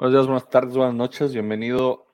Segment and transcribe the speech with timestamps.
[0.00, 1.34] Buenos días, buenas tardes, buenas noches.
[1.34, 2.06] Bienvenido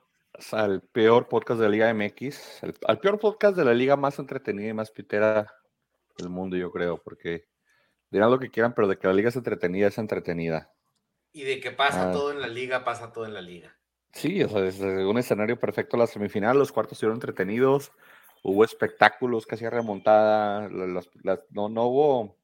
[0.51, 4.67] al peor podcast de la Liga MX, al, peor podcast de la liga más entretenida
[4.67, 5.49] y más pitera
[6.17, 7.47] del mundo, yo creo, porque
[8.11, 10.69] dirán lo que quieran, pero de que la liga es entretenida, es entretenida.
[11.31, 12.11] Y de que pasa ah.
[12.11, 13.73] todo en la liga, pasa todo en la liga.
[14.11, 17.93] Sí, o sea, es un escenario perfecto la semifinal, los cuartos estuvieron entretenidos,
[18.43, 22.35] hubo espectáculos, casi remontada, no, no hubo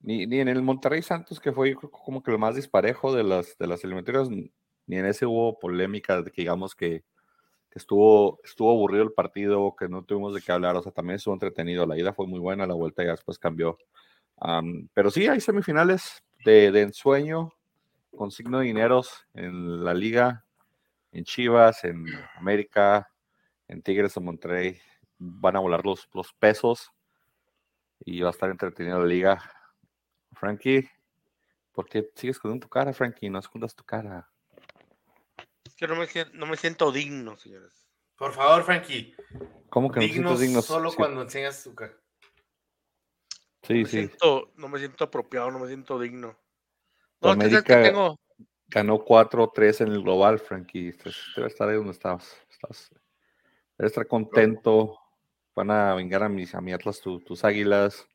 [0.00, 3.56] ni, ni, en el Monterrey Santos, que fue como que lo más disparejo de las,
[3.58, 7.04] de las eliminatorias, ni en ese hubo polémica de que digamos que,
[7.78, 11.34] estuvo, estuvo aburrido el partido, que no tuvimos de qué hablar, o sea, también estuvo
[11.34, 11.86] entretenido.
[11.86, 13.78] La ida fue muy buena, la vuelta ya después cambió.
[14.94, 17.52] pero sí, hay semifinales de, de, ensueño
[18.16, 20.44] con signo de dineros en la liga,
[21.12, 23.10] en Chivas, en América,
[23.68, 24.78] en Tigres de Monterrey.
[25.18, 26.90] Van a volar los, los pesos
[28.04, 29.57] y va a estar entretenida la liga
[30.38, 30.88] Frankie,
[31.72, 33.28] ¿por qué sigues escondiendo tu cara, Frankie?
[33.28, 34.30] No escondas tu cara.
[35.64, 37.86] Es que no me, no me siento digno, señores.
[38.16, 39.14] Por favor, Frankie.
[39.68, 40.62] ¿Cómo que no me digno?
[40.62, 41.96] Solo cuando enseñas tu cara.
[43.62, 43.96] Sí, no sí.
[43.98, 46.38] Siento, no me siento apropiado, no me siento digno.
[47.20, 48.18] No, América tengo...
[48.68, 50.92] ganó 4-3 en el global, Frankie.
[51.36, 52.36] Debe estar ahí donde estabas.
[52.48, 52.90] estás.
[53.76, 54.98] Debe estar contento.
[55.54, 58.08] Van a vengar a mis a mi Atlas tus águilas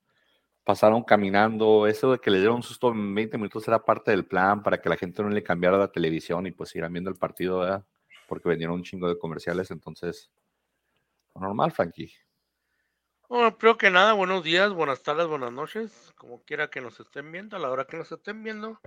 [0.64, 4.26] pasaron caminando, eso de que le dieron un susto en 20 minutos era parte del
[4.26, 7.18] plan para que la gente no le cambiara la televisión y pues siguieran viendo el
[7.18, 7.86] partido, ¿verdad?
[8.28, 10.32] Porque vendieron un chingo de comerciales, entonces,
[11.36, 12.14] normal, Frankie.
[13.28, 17.32] Bueno, primero que nada, buenos días, buenas tardes, buenas noches, como quiera que nos estén
[17.32, 18.80] viendo, a la hora que nos estén viendo,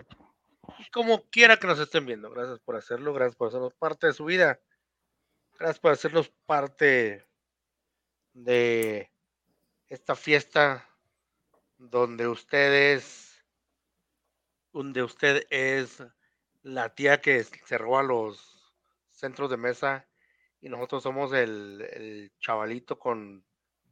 [0.93, 2.31] como quiera que nos estén viendo.
[2.31, 4.61] Gracias por hacerlo, gracias por hacernos parte de su vida,
[5.59, 7.27] gracias por hacernos parte
[8.33, 9.11] de
[9.89, 10.87] esta fiesta
[11.79, 13.45] donde usted es,
[14.73, 16.03] donde usted es
[16.63, 18.75] la tía que se roba los
[19.11, 20.07] centros de mesa
[20.61, 23.45] y nosotros somos el, chavalito con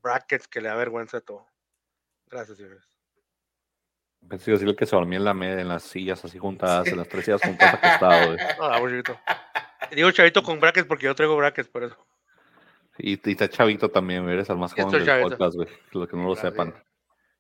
[0.03, 1.47] brackets que le da vergüenza de todo.
[2.27, 2.85] Gracias, señores.
[4.29, 7.09] Pensé decirle que se dormía en la media, en las sillas así juntadas, en las
[7.09, 8.37] tres sillas juntas acostado.
[9.95, 11.97] Digo chavito con brackets porque yo traigo brackets, por eso.
[12.99, 15.69] Y, está chavito también, eres el más joven del podcast, güey.
[15.93, 16.75] Los que no lo sepan.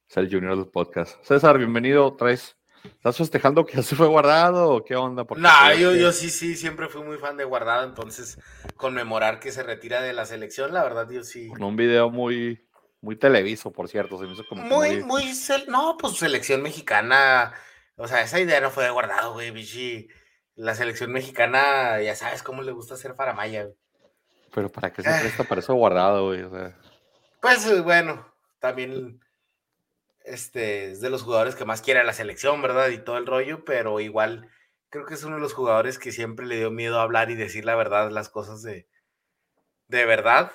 [0.09, 1.23] Es el junior del podcast.
[1.25, 2.57] César, bienvenido vez.
[2.85, 5.25] ¿Estás festejando que ya se fue guardado o qué onda?
[5.37, 8.39] No, yo, yo sí, sí, siempre fui muy fan de guardado, entonces
[8.77, 11.49] conmemorar que se retira de la selección, la verdad, yo sí.
[11.49, 12.69] Con un video muy,
[13.01, 14.19] muy televiso, por cierto.
[14.19, 15.33] Se me hizo como muy, muy,
[15.69, 17.55] no, pues selección mexicana,
[17.97, 20.09] o sea, esa idea no fue de guardado, güey, bichi.
[20.55, 23.77] La selección mexicana, ya sabes cómo le gusta hacer faramaya, güey.
[24.55, 26.79] Pero para qué se presta para eso guardado, güey, o sea.
[27.41, 28.25] Pues bueno,
[28.61, 29.24] también
[30.25, 32.89] este, es de los jugadores que más quiere a la selección, ¿verdad?
[32.89, 34.51] Y todo el rollo, pero igual
[34.89, 37.35] creo que es uno de los jugadores que siempre le dio miedo a hablar y
[37.35, 38.89] decir la verdad, las cosas de,
[39.89, 40.53] de verdad.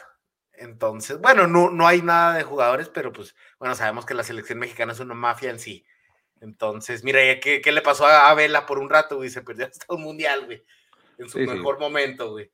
[0.54, 4.60] Entonces, bueno, no, no hay nada de jugadores, pero pues, bueno, sabemos que la selección
[4.60, 5.86] mexicana es una mafia en sí.
[6.42, 9.30] Entonces, mira, ¿qué, qué le pasó a, Vela por un rato, güey?
[9.30, 10.64] Se perdió hasta un mundial, güey.
[11.18, 12.50] En su mejor momento, güey.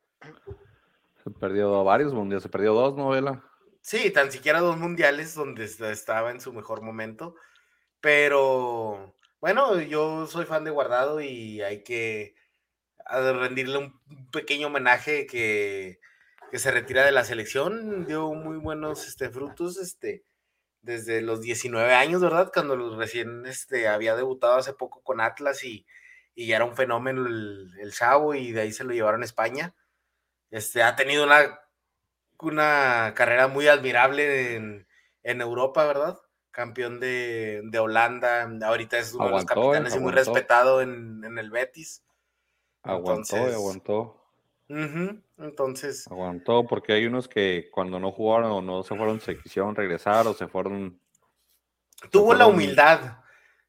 [1.23, 3.43] Se perdió varios mundiales, se perdió dos, ¿no, Vela?
[3.85, 7.35] Sí, tan siquiera dos mundiales donde estaba en su mejor momento.
[8.01, 12.35] Pero bueno, yo soy fan de Guardado y hay que
[13.07, 14.01] rendirle un
[14.31, 15.99] pequeño homenaje que,
[16.51, 18.07] que se retira de la selección.
[18.07, 20.25] Dio muy buenos este, frutos este,
[20.81, 22.51] desde los 19 años, ¿verdad?
[22.51, 25.85] Cuando recién este, había debutado hace poco con Atlas y,
[26.33, 29.25] y ya era un fenómeno el, el chavo y de ahí se lo llevaron a
[29.25, 29.75] España.
[30.83, 31.59] Ha tenido una
[32.41, 36.19] una carrera muy admirable en, Europa, ¿verdad?
[36.51, 42.03] Campeón de, Holanda, ahorita es uno de los capitanes y muy respetado en, el Betis.
[42.83, 44.21] Aguantó aguantó.
[45.37, 46.07] entonces.
[46.07, 50.27] Aguantó, porque hay unos que cuando no jugaron o no se fueron, se quisieron regresar
[50.27, 50.99] o se fueron.
[52.11, 53.17] Tuvo la humildad,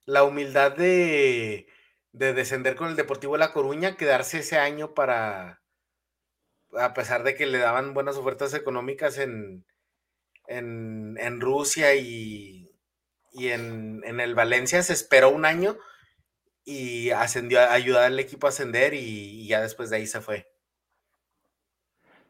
[0.04, 1.66] la humildad de,
[2.12, 5.62] de descender con el Deportivo de La Coruña, quedarse ese año para,
[6.78, 9.64] a pesar de que le daban buenas ofertas económicas en,
[10.48, 12.70] en, Rusia y,
[13.32, 15.76] y en, el Valencia, se esperó un año
[16.64, 20.46] y ascendió a ayudar al equipo a ascender y, ya después de ahí se fue.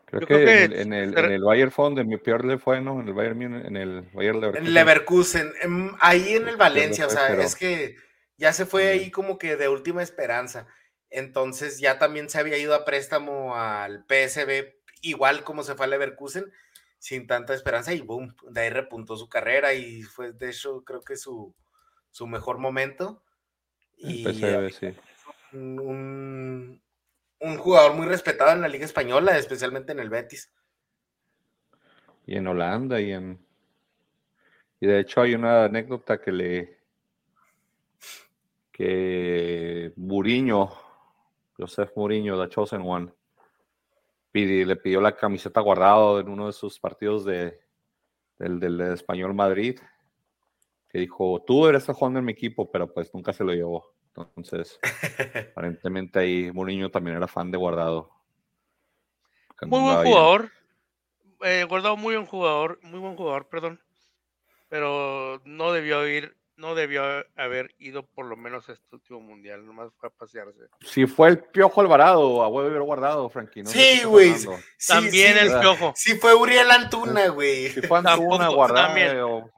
[0.05, 3.01] Creo, que, en, el, en el Bayern Fond, mi peor le fue, ¿no?
[3.01, 4.67] En el Bayern en el Bayern Leverkusen.
[4.67, 7.97] En Leverkusen, em, ahí en el Valencia, o sea, es que
[8.37, 10.69] ya se fue ahí como que de última esperanza.
[11.17, 15.89] Entonces ya también se había ido a préstamo al PSB, igual como se fue a
[15.89, 16.53] Leverkusen,
[16.99, 21.01] sin tanta esperanza y boom, de ahí repuntó su carrera y fue de hecho creo
[21.01, 21.55] que su,
[22.11, 23.23] su mejor momento.
[23.97, 24.27] Y
[24.73, 24.95] sí.
[25.55, 26.83] un,
[27.41, 30.53] un jugador muy respetado en la Liga Española, especialmente en el Betis.
[32.27, 33.39] Y en Holanda y en...
[34.81, 36.79] Y de hecho hay una anécdota que le...
[38.71, 40.85] que Muriño,
[41.59, 43.13] Joseph Muriño, The Chosen One,
[44.33, 47.59] le pidió la camiseta guardado en uno de sus partidos de,
[48.39, 49.79] del, del Español Madrid,
[50.89, 53.95] que dijo, tú eres el jugando en mi equipo, pero pues nunca se lo llevó.
[54.15, 54.79] Entonces,
[55.53, 58.11] aparentemente ahí Mourinho también era fan de Guardado.
[59.63, 60.51] Muy buen jugador.
[61.43, 63.81] Eh, guardado muy buen jugador, muy buen jugador, perdón.
[64.69, 67.03] Pero no debió ir, no debió
[67.37, 70.61] haber ido por lo menos a este último mundial, nomás fue a pasearse.
[70.81, 73.65] Si fue el Piojo Alvarado, a huevo hubiera guardado, Frankie.
[73.67, 74.35] sí, güey.
[74.87, 75.93] también el Piojo.
[75.97, 77.69] Sí fue Uriel Antuna, güey.
[77.71, 79.51] Si fue Antuna, guardado.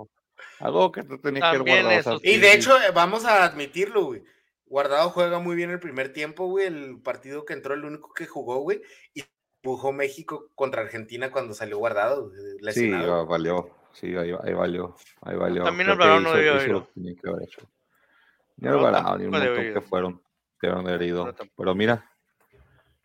[0.61, 2.19] Algo que tenía que guardar.
[2.23, 4.23] y de hecho, eh, vamos a admitirlo, güey.
[4.67, 6.67] Guardado juega muy bien el primer tiempo, güey.
[6.67, 8.83] El partido que entró, el único que jugó, güey.
[9.15, 9.25] Y
[9.63, 12.33] empujó México contra Argentina cuando salió Guardado.
[12.73, 13.78] Sí, valió.
[14.01, 14.95] Sí, ahí, valió.
[15.23, 15.65] Ahí valió.
[15.65, 17.11] También Alvarado no debió haber Ni
[18.69, 20.23] el Alvarado, ni un montón que fueron.
[20.61, 21.35] Que han herido.
[21.57, 22.09] Pero mira,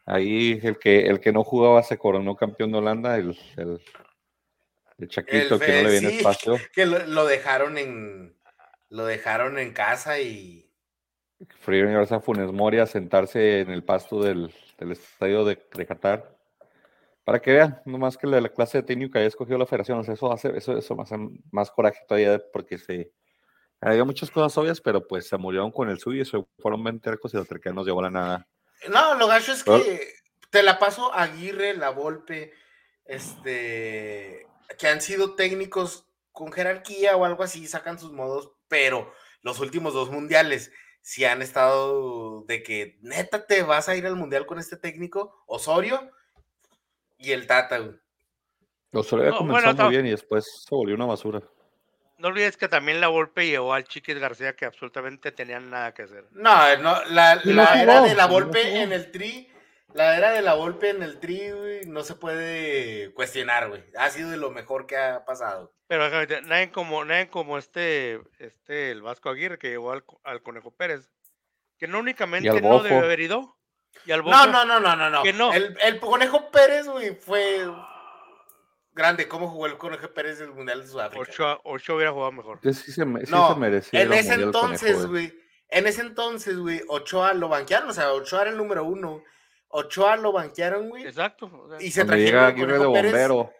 [0.05, 3.81] ahí el que, el que no jugaba se coronó campeón de Holanda, el, el,
[4.99, 6.57] el Chaquito que no le viene espacio.
[6.73, 8.35] Que lo, dejaron en
[8.89, 10.71] lo dejaron en casa y
[11.61, 15.85] Frío llevarse a Funes Mori a sentarse en el pasto del, del estadio de, de,
[15.87, 16.32] Qatar.
[17.23, 19.99] Para que vean, nomás que la, la clase de técnico que haya escogido la federación,
[20.01, 21.15] eso hace, eso, eso me hace
[21.51, 23.11] más coraje todavía porque se
[23.79, 27.09] había muchas cosas obvias, pero pues se murieron con el suyo y se fueron 20
[27.09, 28.47] arcos y los que no llegó la nada.
[28.89, 30.13] No, lo gacho es que
[30.49, 32.53] te la paso Aguirre, La Volpe,
[33.05, 34.47] este,
[34.77, 39.93] que han sido técnicos con jerarquía o algo así, sacan sus modos, pero los últimos
[39.93, 40.71] dos mundiales
[41.03, 45.43] si han estado de que neta te vas a ir al mundial con este técnico,
[45.47, 46.09] Osorio
[47.17, 47.79] y el Tata.
[48.91, 51.41] Osorio no, comenzó muy bien y después se volvió una basura.
[52.17, 56.03] No olvides que también la Volpe llevó al Chiquis García que absolutamente tenían nada que
[56.03, 56.27] hacer.
[56.31, 59.49] No, no la, era de la Volpe en el tri
[59.93, 63.83] la era de la golpe en el tri, güey, no se puede cuestionar, güey.
[63.97, 65.73] Ha sido de lo mejor que ha pasado.
[65.87, 66.09] Pero
[66.45, 71.11] nadie como, nadie como este, este, el Vasco Aguirre que llevó al, Conejo Pérez.
[71.77, 73.55] Que no únicamente no debe haber ido.
[74.05, 75.53] Y al no, no, no, no, no, no.
[75.53, 77.65] El, el, Conejo Pérez, güey, fue
[78.93, 79.27] grande.
[79.27, 81.21] ¿Cómo jugó el Conejo Pérez del Mundial de Sudáfrica?
[81.21, 82.59] Ocho, ocho hubiera jugado mejor.
[82.63, 85.33] Sí, se, no, merecía en ese entonces, güey.
[85.69, 89.23] En ese entonces, güey, Ochoa lo banquearon, o sea, Ochoa era el número uno
[89.75, 91.03] Ochoa lo banquearon, güey.
[91.07, 91.49] Exacto.
[91.79, 93.51] y se trajeron Aguirre de bombero.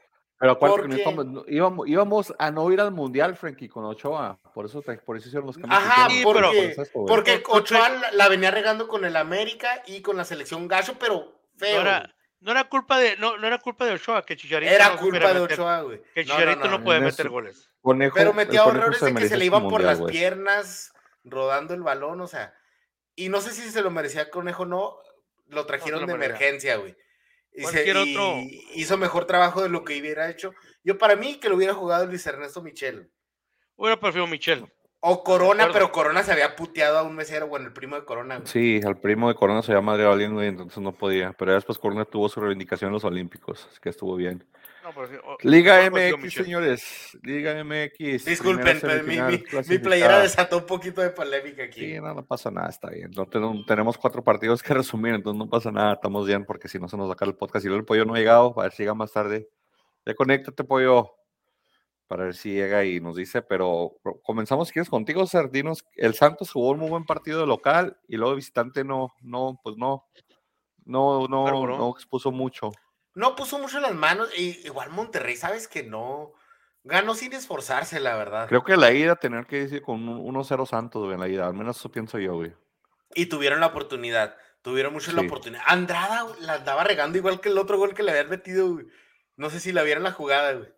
[0.44, 4.38] Pero acuérdate que no íbamos, íbamos, a no ir al mundial, Frankie, con Ochoa.
[4.54, 5.82] Por eso, por eso hicieron los cambios.
[5.82, 6.76] Ajá, porque,
[7.08, 11.82] porque Ochoa la venía regando con el América y con la selección Gacho, pero feo.
[12.42, 14.70] No era, culpa de, no, no era culpa de Ochoa, que Chicharito.
[14.70, 16.02] Era no culpa de Ochoa, güey.
[16.14, 17.70] Que Chicharito no, puede meter goles.
[18.14, 20.92] pero metía errores de que se le iban por las piernas,
[21.24, 22.54] rodando el balón, o sea.
[23.16, 24.98] Y no sé si se lo merecía Conejo o no
[25.48, 26.98] lo trajeron de emergencia, güey.
[27.56, 28.42] Y, otro.
[28.74, 30.54] hizo mejor trabajo de lo que hubiera hecho.
[30.84, 33.12] Yo, para mí, que lo hubiera jugado Luis Ernesto Michel.
[33.76, 34.66] Hubiera preferido Michel.
[35.06, 38.42] O Corona, pero Corona se había puteado a un mesero, bueno, el primo de Corona.
[38.46, 41.34] Sí, al primo de Corona se llama Madre güey, entonces no podía.
[41.34, 44.48] Pero después Corona tuvo su reivindicación en los Olímpicos, así que estuvo bien.
[45.42, 47.18] Liga MX, señores.
[47.22, 48.26] Liga MX.
[48.26, 49.18] Disculpen, mi,
[49.70, 51.80] mi, playera desató un poquito de polémica aquí.
[51.80, 53.12] Sí, no, no pasa nada, está bien.
[53.12, 53.26] No,
[53.66, 56.98] tenemos cuatro partidos que resumir, entonces no pasa nada, estamos bien, porque si no se
[56.98, 57.66] nos saca el podcast.
[57.66, 59.50] Y el pollo no ha llegado, a ver si llega más tarde.
[60.06, 61.16] Ya conéctate, pollo,
[62.08, 63.42] para ver si llega y nos dice.
[63.42, 65.86] Pero comenzamos, si quieres, contigo, Sardinos.
[65.96, 69.60] El Santos jugó un muy buen partido de local y luego de visitante no, no,
[69.64, 70.06] pues no,
[70.86, 72.72] no, no, no expuso mucho
[73.16, 74.30] no puso mucho las manos.
[74.38, 76.34] Y igual Monterrey, sabes que no.
[76.84, 78.48] Ganó sin esforzarse, la verdad.
[78.50, 81.48] Creo que la ida tener que decir con 1-0 Santos, en la ida.
[81.48, 82.54] Al menos eso pienso yo, güey.
[83.16, 84.36] Y tuvieron la oportunidad.
[84.62, 85.64] Tuvieron mucho la oportunidad.
[85.66, 88.88] Andrada la andaba regando igual que el otro gol que le habían metido, güey.
[89.36, 90.70] No sé si la vieron la jugada, güey.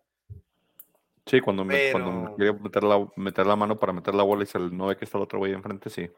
[1.26, 4.46] Sí, cuando, me, cuando quería meter la, meter la mano para meter la bola y
[4.46, 6.08] se no ve que está el otro güey enfrente, sí.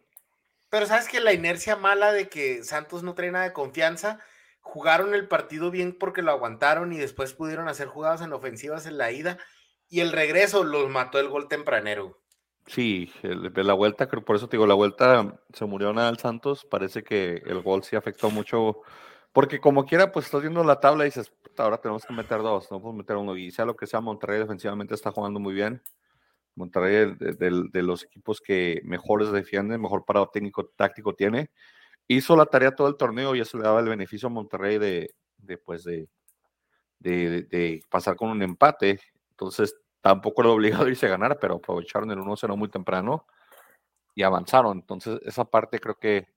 [0.68, 4.20] Pero sabes que la inercia mala de que Santos no trae nada de confianza
[4.60, 8.98] jugaron el partido bien porque lo aguantaron y después pudieron hacer jugadas en ofensivas en
[8.98, 9.38] la ida
[9.88, 12.20] y el regreso los mató el gol tempranero.
[12.66, 17.02] Sí, la vuelta, por eso te digo, la vuelta se murió nada al Santos, parece
[17.02, 18.82] que el gol sí afectó mucho,
[19.32, 22.70] porque como quiera, pues estás viendo la tabla y dices, ahora tenemos que meter dos,
[22.70, 25.82] no podemos meter uno, y sea lo que sea, Monterrey defensivamente está jugando muy bien,
[26.56, 31.50] Monterrey de, de los equipos que mejores defienden, mejor parado técnico táctico tiene,
[32.08, 35.14] hizo la tarea todo el torneo y eso le daba el beneficio a Monterrey de,
[35.36, 36.08] de pues de,
[37.90, 39.00] pasar con un empate.
[39.30, 43.26] Entonces tampoco era obligado a irse a ganar, pero aprovecharon el 1-0 muy temprano
[44.14, 44.78] y avanzaron.
[44.78, 46.28] Entonces esa parte creo que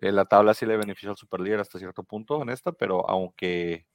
[0.00, 3.86] eh, la tabla sí le benefició al superlíder hasta cierto punto en esta, pero aunque,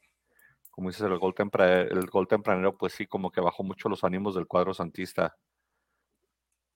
[0.72, 4.36] como dices, el gol, el gol tempranero, pues sí, como que bajó mucho los ánimos
[4.36, 5.36] del cuadro santista.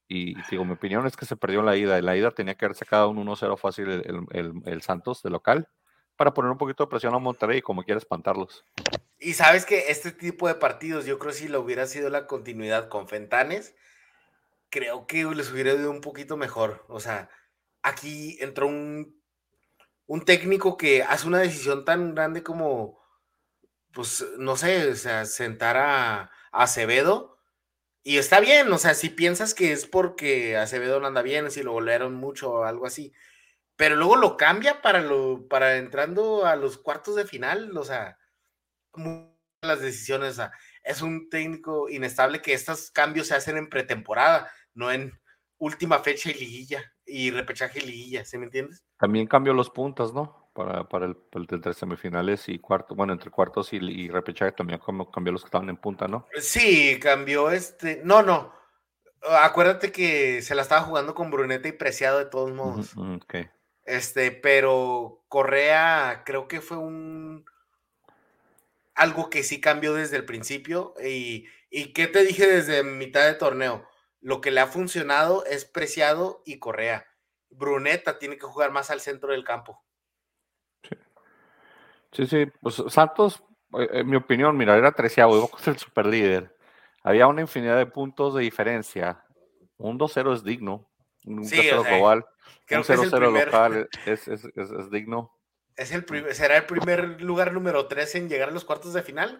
[0.09, 1.97] Y, digo, mi opinión es que se perdió la ida.
[1.97, 3.89] En la ida tenía que haber sacado un 1-0 fácil
[4.31, 5.69] el, Santos de local
[6.17, 8.65] para poner un poquito de presión a Monterrey y como quiera espantarlos.
[9.19, 12.27] Y sabes que este tipo de partidos, yo creo que si lo hubiera sido la
[12.27, 13.75] continuidad con Fentanes,
[14.69, 16.83] creo que les hubiera ido un poquito mejor.
[16.89, 17.29] O sea,
[17.83, 19.19] aquí entró un
[20.09, 22.99] un técnico que hace una decisión tan grande como,
[23.93, 27.37] pues, no sé, o sea, sentar a, Acevedo.
[28.03, 31.63] Y está bien, o sea, si piensas que es porque Acevedo no anda bien, si
[31.63, 33.13] lo golearon mucho o algo así,
[33.75, 38.17] pero luego lo cambia para, lo, para entrando a los cuartos de final, o sea,
[39.61, 40.39] las decisiones,
[40.83, 45.19] es un técnico inestable que estos cambios se hacen en pretemporada, no en
[45.57, 48.83] última fecha y liguilla y repechaje y liguilla, ¿se me entiendes?
[48.97, 50.38] También cambió los puntos, ¿no?
[50.59, 54.81] Para, para el, entre semifinales y cuartos, bueno, entre cuartos y, repechaje también
[55.13, 56.27] cambió los que estaban en punta, ¿no?
[56.37, 58.53] Sí, cambió este, no, no,
[59.41, 62.93] acuérdate que se la estaba jugando con Bruneta y Preciado de todos modos.
[63.85, 67.45] Este, pero Correa creo que fue un
[68.95, 73.35] algo que sí cambió desde el principio y, y ¿qué te dije desde mitad de
[73.35, 73.87] torneo?
[74.21, 77.07] lo que le ha funcionado es Preciado y Correa.
[77.49, 79.83] Bruneta tiene que jugar más al centro del campo.
[82.11, 83.43] Sí, sí, pues Santos,
[83.77, 86.55] eh, en mi opinión, mira, era treceavo, iba a ser el super líder.
[87.03, 89.23] Había una infinidad de puntos de diferencia.
[89.77, 90.89] Un 2-0 es digno.
[91.25, 92.25] Un 2-0 global.
[92.71, 95.33] Un 0-0 local es, es, es, digno.
[95.75, 99.39] Es el ¿Será el primer lugar número 3 en llegar a los cuartos de final?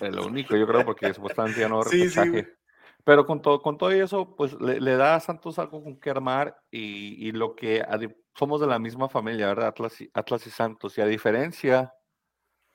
[0.00, 2.44] Es lo único, yo creo, porque supuestamente ya no sí, sí,
[3.04, 6.56] pero con todo, con todo eso, pues le, da a Santos algo con que armar
[6.70, 7.82] y, lo que
[8.34, 9.68] somos de la misma familia, ¿verdad?
[9.68, 10.96] Atlas y, Atlas y Santos.
[10.98, 11.94] Y a diferencia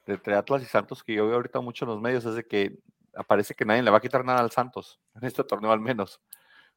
[0.06, 2.46] de entre Atlas y Santos, que yo veo ahorita mucho en los medios, es de
[2.46, 2.80] que
[3.28, 6.22] parece que nadie le va a quitar nada al Santos, en este torneo al menos.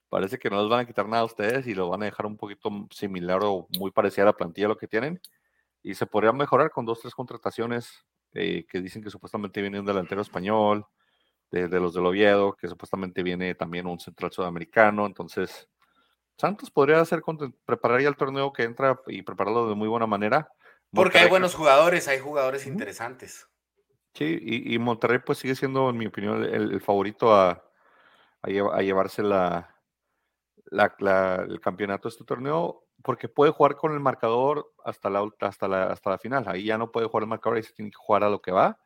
[0.08, 2.26] Parece que no les van a quitar nada a ustedes y lo van a dejar
[2.26, 5.20] un poquito similar o muy parecida a la plantilla lo que tienen.
[5.82, 9.86] Y se podría mejorar con dos, tres contrataciones eh, que dicen que supuestamente viene un
[9.86, 10.86] delantero español,
[11.50, 15.06] de, los del Oviedo, que supuestamente viene también un central sudamericano.
[15.06, 15.68] Entonces,
[16.40, 17.22] Santos podría hacer
[17.66, 20.50] preparar ya el torneo que entra y prepararlo de muy buena manera.
[20.90, 23.46] Porque hay buenos jugadores, hay jugadores interesantes.
[24.14, 27.62] Sí, y, Monterrey pues sigue siendo, en mi opinión, el, favorito a,
[28.42, 29.76] a, llevarse la,
[30.72, 35.84] el campeonato de este torneo, porque puede jugar con el marcador hasta la, hasta la,
[35.84, 36.44] hasta la final.
[36.48, 38.50] Ahí ya no puede jugar el marcador, ahí se tiene que jugar a lo que
[38.50, 38.78] va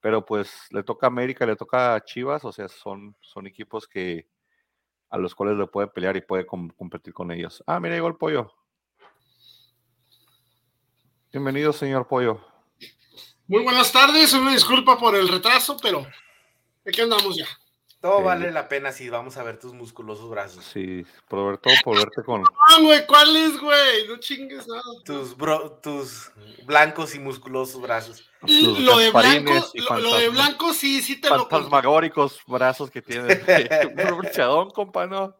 [0.00, 3.88] pero pues le toca a América, le toca a Chivas, o sea, son, son equipos
[3.88, 4.28] que
[5.10, 7.62] a los cuales le puede pelear y puede competir con ellos.
[7.66, 8.52] Ah, mira, llegó el pollo.
[11.32, 12.40] Bienvenido, señor pollo.
[13.46, 16.06] Muy buenas tardes, una disculpa por el retraso, pero
[16.86, 17.46] aquí andamos ya.
[18.00, 20.64] Todo vale la pena si vamos a ver tus musculosos brazos.
[20.64, 22.42] Sí, por todo por verte con.
[22.68, 24.08] Ah, güey, ¿cuáles, güey?
[24.08, 24.82] No chingues nada.
[25.04, 26.30] Tus, bro, tus
[26.64, 28.28] blancos y musculosos brazos.
[28.42, 29.52] lo de blanco,
[29.98, 33.28] lo, de blanco sí, sí te lo Fantasmagóricos brazos que tiene.
[34.56, 35.34] Un compa, ¿no?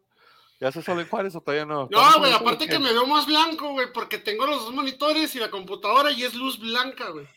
[0.58, 1.88] ¿Ya se sale Juárez o todavía no?
[1.90, 5.38] No, güey, aparte que me veo más blanco, güey, porque tengo los dos monitores y
[5.38, 7.28] la computadora y es luz blanca, güey.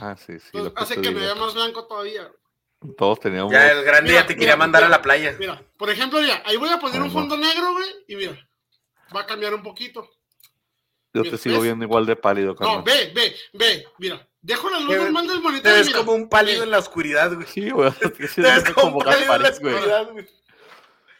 [0.00, 0.58] Ah, sí, sí.
[0.76, 2.30] hace que me vea más blanco todavía.
[2.96, 3.52] Todos teníamos.
[3.52, 5.36] Ya el grande ya te quería mandar a la playa.
[5.38, 8.48] Mira, por ejemplo, mira, ahí voy a poner un fondo negro, güey, y mira,
[9.14, 10.08] va a cambiar un poquito.
[11.12, 12.78] Yo te sigo viendo igual de pálido, Carlos.
[12.78, 14.26] No, ve, ve, ve, mira.
[14.42, 15.70] Dejo la luz normal del monitor.
[15.70, 17.46] Te ves como un pálido en la oscuridad, güey.
[17.46, 17.92] Sí, güey.
[18.34, 20.26] Te ves como, un pálido en la oscuridad, güey.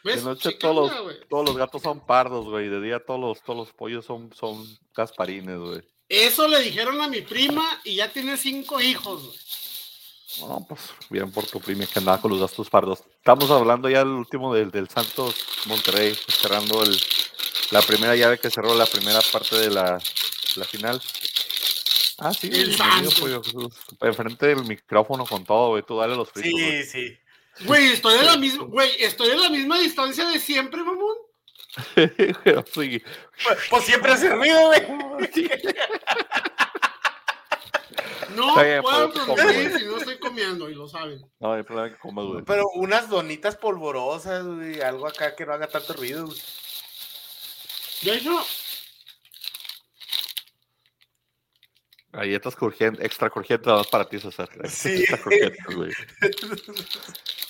[0.03, 2.69] De noche todos, los, todos los gatos son pardos, güey.
[2.69, 4.65] De día todos los, todos los pollos son, son
[4.95, 5.83] casparines, güey.
[6.09, 9.39] Eso le dijeron a mi prima y ya tiene cinco hijos, güey.
[10.39, 13.03] No, pues bien por tu prima que andaba con los gastos pardos.
[13.17, 15.35] Estamos hablando ya del último del, del Santos
[15.67, 16.97] Monterrey, cerrando el,
[17.71, 20.01] la primera llave que cerró la primera parte de la,
[20.57, 21.01] la final.
[22.19, 22.77] Ah, sí, el
[24.01, 25.83] enfrente del micrófono con todo, güey.
[25.83, 26.61] Tú dale los fritos.
[26.61, 27.19] Sí, sí.
[27.65, 31.17] Güey, estoy en la misma, güey, estoy en la misma distancia de siempre, mamón.
[32.75, 33.03] sí.
[33.45, 34.83] Pues, pues, siempre hace ruido, güey.
[38.35, 40.10] No puedo comer si no estoy
[40.41, 41.21] comiendo y lo saben.
[41.39, 42.45] No, hay problema que comas, güey.
[42.45, 46.39] Pero unas donitas polvorosas, güey, algo acá que no haga tanto ruido, güey.
[48.03, 48.39] De hecho,
[52.13, 54.49] Galletas crujientes, extra crujientes, nada más para ti, César.
[54.69, 55.01] Sí.
[55.01, 55.91] Extra crujientes, güey.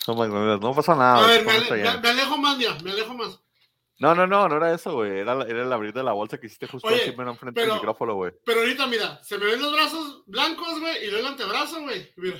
[0.06, 1.22] No, pasa nada.
[1.24, 3.38] A ver, me, ale- me- me alejo más, mira, me alejo más.
[3.98, 5.20] No, no, no, no era eso, güey.
[5.20, 7.74] Era, era el abrir de la bolsa que hiciste justo Oye, aquí mero enfrente pero-
[7.74, 8.32] del micrófono, güey.
[8.44, 12.10] Pero ahorita, mira, se me ven los brazos blancos, güey, y luego el antebrazo, güey.
[12.16, 12.38] Mira.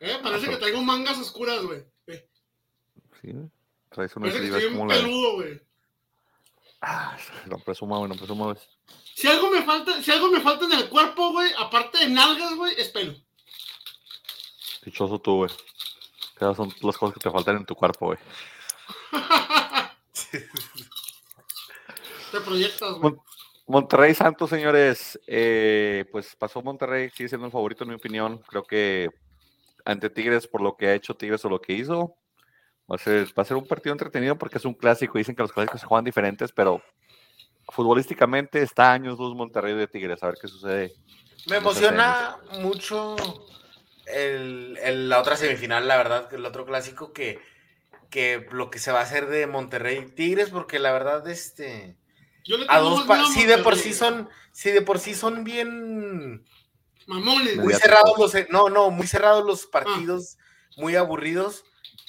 [0.00, 1.84] Eh, parece que traigo mangas oscuras, güey.
[2.06, 2.28] Eh,
[3.22, 3.32] Sí,
[3.90, 5.60] traes una parece que estoy un peludo, güey.
[6.82, 8.58] Ah, no presuma, güey, no presuma, güey.
[9.14, 12.54] Si algo me falta, si algo me falta en el cuerpo, güey, aparte de nalgas,
[12.54, 13.14] güey, es pelo.
[14.84, 15.50] Dichoso tú, güey.
[16.36, 18.18] Esas son las cosas que te faltan en tu cuerpo, güey.
[22.32, 23.12] Te proyectas, güey.
[23.12, 23.20] Mon-
[23.68, 25.18] Monterrey Santos, señores.
[25.26, 28.38] eh, pues pasó Monterrey, sigue siendo el favorito en mi opinión.
[28.48, 29.10] Creo que
[29.86, 32.16] ante Tigres, por lo que ha hecho Tigres o lo que hizo,
[32.90, 35.16] va a ser, va a ser un partido entretenido porque es un clásico.
[35.18, 36.82] Dicen que los clásicos se juegan diferentes, pero
[37.68, 40.22] futbolísticamente está años luz Monterrey de Tigres.
[40.22, 40.92] A ver qué sucede.
[41.46, 43.16] Me No sé, emociona mucho
[44.06, 47.40] el, el- la otra semifinal, la verdad, que el otro clásico que,
[48.10, 51.96] que lo que se va a hacer de Monterrey Tigres, porque la verdad, este,
[52.44, 55.44] Yo le a tengo dos, sí de por sí son, sí de por sí son
[55.44, 56.44] bien,
[57.06, 60.38] Mamones, muy cerrados los, e, no, no, muy cerrados los partidos,
[60.76, 61.64] muy aburridos.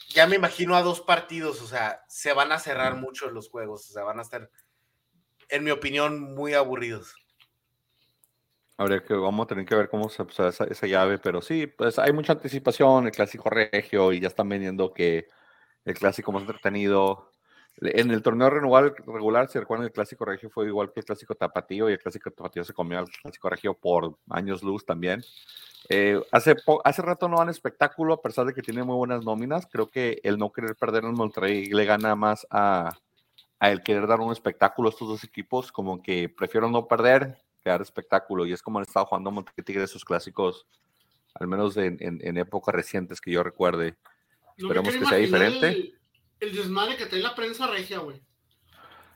[0.10, 3.90] Ya me imagino a dos partidos, o sea, se van a cerrar mucho los juegos,
[3.90, 4.50] o sea, van a estar,
[5.50, 7.14] en mi opinión, muy aburridos.
[8.78, 11.68] Habría que, vamos a tener que ver cómo se pues, esa, esa llave, pero sí,
[11.68, 15.28] pues hay mucha anticipación, el clásico regio, y ya están vendiendo que
[15.84, 17.32] el clásico más entretenido.
[17.80, 21.36] En el torneo regular, regular, si recuerdan, el clásico regio fue igual que el clásico
[21.36, 25.24] tapatío, y el clásico tapatío se comió al clásico regio por años luz también.
[25.90, 29.68] Eh, hace, hace rato no dan espectáculo, a pesar de que tiene muy buenas nóminas.
[29.72, 32.98] Creo que el no querer perder en Monterrey le gana más a,
[33.60, 37.38] a el querer dar un espectáculo a estos dos equipos, como que prefiero no perder
[37.64, 40.66] que dar espectáculo, y es como han estado jugando Monterrey Tigres sus clásicos,
[41.36, 43.96] al menos en, en- en épocas recientes que yo recuerde.
[44.58, 45.68] Esperemos que sea diferente.
[45.70, 45.97] El,
[46.40, 48.22] el desmadre que trae la prensa regia, güey.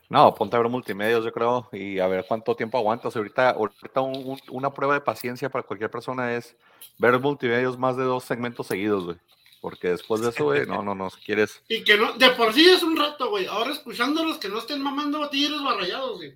[0.09, 3.15] No, ponte a ver multimedios, yo creo, y a ver cuánto tiempo aguantas.
[3.15, 6.55] Ahorita, ahorita un- un- una prueba de paciencia para cualquier persona es
[6.97, 9.17] ver multimedios más de dos segmentos seguidos, güey.
[9.61, 11.61] Porque después de eso, güey, no, no, no, si quieres.
[11.69, 13.45] Y que no, de por sí es un rato, güey.
[13.45, 16.33] Ahora escuchándolos que no estén mamando tigres barrayados, güey.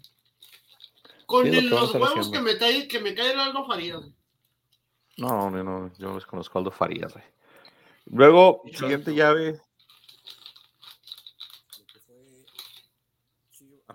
[1.26, 4.14] Con Sí, el- los huevos que me, cae, que me cae el Aldo Farías, güey.
[5.18, 7.26] No, no, no, yo no desconozco a Aldo Farías, güey.
[8.06, 9.60] Luego, siguiente llave.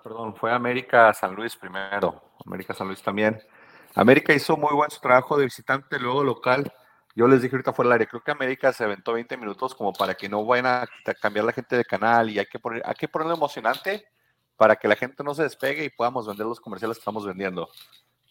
[0.03, 2.33] Perdón, fue América San Luis primero.
[2.45, 3.41] América San Luis también.
[3.95, 6.73] América hizo muy buen su trabajo de visitante, luego local.
[7.15, 9.93] Yo les dije ahorita fuera del área, creo que América se aventó 20 minutos como
[9.93, 10.89] para que no vayan a
[11.21, 14.07] cambiar la gente de canal y hay que, poner, hay que ponerlo emocionante
[14.57, 17.69] para que la gente no se despegue y podamos vender los comerciales que estamos vendiendo.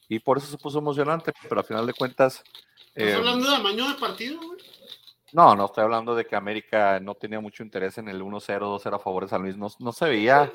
[0.08, 2.44] Y por eso se puso emocionante, pero al final de cuentas...
[2.96, 4.60] ¿Estás eh, hablando de amaño de partido, güey?
[5.34, 8.96] no, no estoy hablando de que América no tenía mucho interés en el 1-0, 2-0
[8.96, 9.58] a favor de San Luis.
[9.58, 10.52] No, no se veía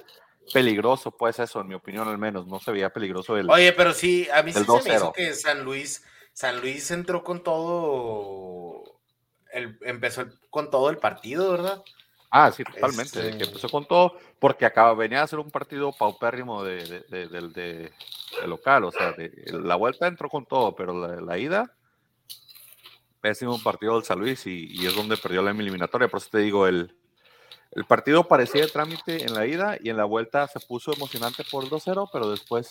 [0.52, 2.46] peligroso, pues eso, en mi opinión al menos.
[2.46, 3.48] No se veía peligroso el...
[3.50, 5.12] Oye, pero sí, a mí sí se me hizo 2-0.
[5.14, 8.82] que San Luis, San Luis entró con todo,
[9.52, 11.82] el, empezó con todo el partido, ¿verdad?
[12.30, 13.18] Ah, sí, totalmente.
[13.20, 16.84] de que Este- empezó con todo, porque acaba, venía a ser un partido paupérrimo de,
[16.84, 17.92] de, de- del- de-
[18.40, 18.84] de local.
[18.84, 21.72] O sea, de- la vuelta entró con todo, pero la, la ida,
[23.20, 26.08] pésimo partido del San Luis y, y es donde perdió la eliminatoria.
[26.08, 26.94] Por eso te digo, el,
[27.74, 31.44] el partido parecía de trámite en la ida y en la vuelta se puso emocionante
[31.50, 32.70] por el 2-0, pero después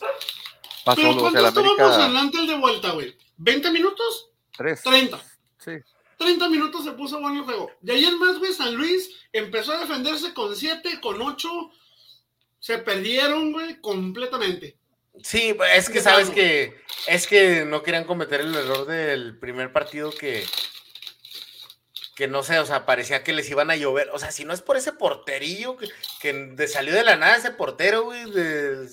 [0.85, 3.17] pasó ¿Pero lo cuánto que la estuvo América emocionante el de vuelta, güey?
[3.39, 4.29] ¿20 minutos?
[4.57, 4.81] 3.
[4.81, 5.23] 30.
[5.57, 5.71] Sí.
[6.17, 7.71] 30 minutos se puso bueno el juego.
[7.81, 11.49] De ahí en más, güey, San Luis empezó a defenderse con 7, con 8.
[12.59, 14.77] Se perdieron, güey, completamente.
[15.21, 20.11] Sí, es que sabes que es que no querían cometer el error del primer partido
[20.11, 20.43] que
[22.15, 24.09] que no sé, o sea, parecía que les iban a llover.
[24.13, 25.87] O sea, si no es por ese porterillo que,
[26.21, 28.87] que de- salió de la nada ese portero, güey, de-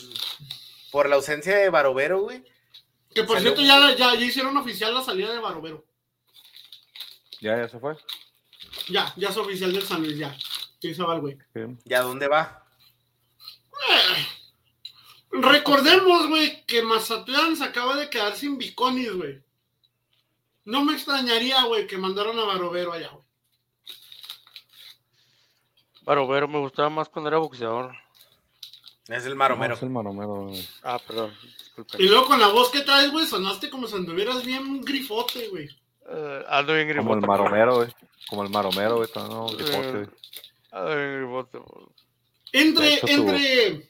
[0.90, 2.42] por la ausencia de Barovero, güey.
[3.14, 5.84] Que por Salió- cierto, ya, ya, ya hicieron oficial la salida de Barovero.
[7.40, 7.96] Ya, ya se fue.
[8.88, 10.36] Ya, ya es oficial del San Luis, ya.
[10.80, 11.38] Sí, se va el güey.
[11.84, 12.64] ¿Y a dónde va?
[15.30, 19.40] Recordemos, güey, que Mazatlán se acaba de quedar sin Biconis, güey.
[20.64, 23.24] No me extrañaría, güey, que mandaron a Barovero allá, güey.
[26.02, 27.94] Barovero me gustaba más cuando era boxeador.
[29.08, 29.74] Es el No, maromero.
[29.74, 30.34] es el maromero.
[30.46, 30.68] güey.
[30.82, 31.34] Ah, perdón.
[31.58, 32.02] disculpe.
[32.02, 35.68] Y luego con la voz que traes, güey, sonaste como si anduvieras bien grifote, güey.
[36.48, 37.26] Ando bien Como el grifote.
[37.26, 37.88] maromero, güey.
[38.28, 39.08] Como el maromero, güey.
[39.16, 40.06] No, grifote, Eh, güey.
[40.72, 41.58] Ando bien grifote.
[42.52, 43.89] Entre, hecho, su- entre,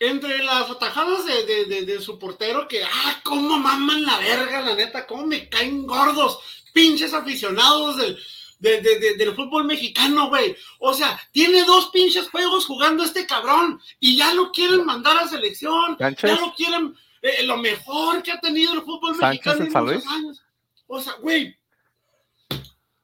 [0.00, 4.62] entre las atajadas de, de, de, de su portero, que, ah, cómo maman la verga,
[4.62, 6.38] la neta, cómo me caen gordos,
[6.72, 8.18] pinches aficionados del,
[8.58, 10.56] de, de, de- del fútbol mexicano, güey.
[10.78, 15.28] O sea, tiene dos pinches juegos jugando este cabrón y ya lo quieren mandar a
[15.28, 16.30] selección, Sánchez.
[16.30, 20.42] ya lo quieren, eh, lo mejor que ha tenido el fútbol mexicano en muchos años.
[20.86, 21.56] O sea, güey.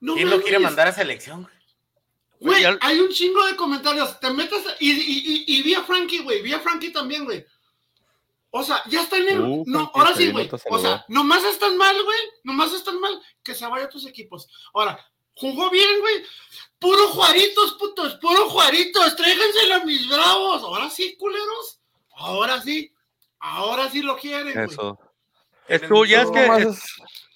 [0.00, 1.48] No ¿Quién lo quiere mandar a selección?
[2.40, 2.64] Güey?
[2.80, 4.18] Hay un chingo de comentarios.
[4.20, 6.42] Te metes y, y, y, y vi a Frankie, güey.
[6.42, 7.44] Vi a Frankie también, güey.
[8.50, 9.40] O sea, ya está en el.
[9.40, 10.48] Uh, no, ahora sí, güey.
[10.70, 12.18] O sea, nomás están mal, güey.
[12.44, 13.20] Nomás están mal.
[13.42, 14.48] Que se vaya a tus equipos.
[14.72, 14.98] Ahora,
[15.34, 16.24] jugó bien, güey.
[16.78, 18.14] Puro Juaritos, putos.
[18.14, 19.14] Puro Juaritos.
[19.16, 20.62] Tráiganselo a mis bravos.
[20.62, 21.80] Ahora sí, culeros.
[22.16, 22.92] Ahora sí.
[23.38, 24.66] Ahora sí lo quieren, güey.
[24.66, 24.98] Eso.
[25.68, 26.84] Estuvo, ya es que es-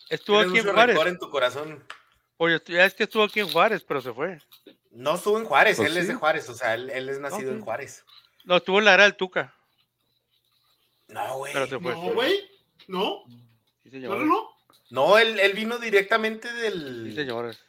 [0.09, 0.99] estuvo aquí en Juárez.
[1.07, 1.85] en tu corazón.
[2.39, 4.39] Oye, ya es que estuvo aquí en Juárez, pero se fue.
[4.91, 6.13] No estuvo en Juárez, Pues él es sí.
[6.13, 7.57] de Juárez, o sea, él, él es nacido Ok.
[7.57, 8.05] en Juárez.
[8.45, 9.55] No, estuvo en la era del Tuca.
[11.09, 11.53] No, güey.
[11.53, 11.69] Fue.
[11.81, 12.51] No, güey.
[12.89, 13.23] No.
[13.85, 14.27] Sí, No, no, señores.
[14.27, 14.49] no.
[14.91, 17.13] No, él, él vino directamente Sí, del.
[17.15, 17.61] señores.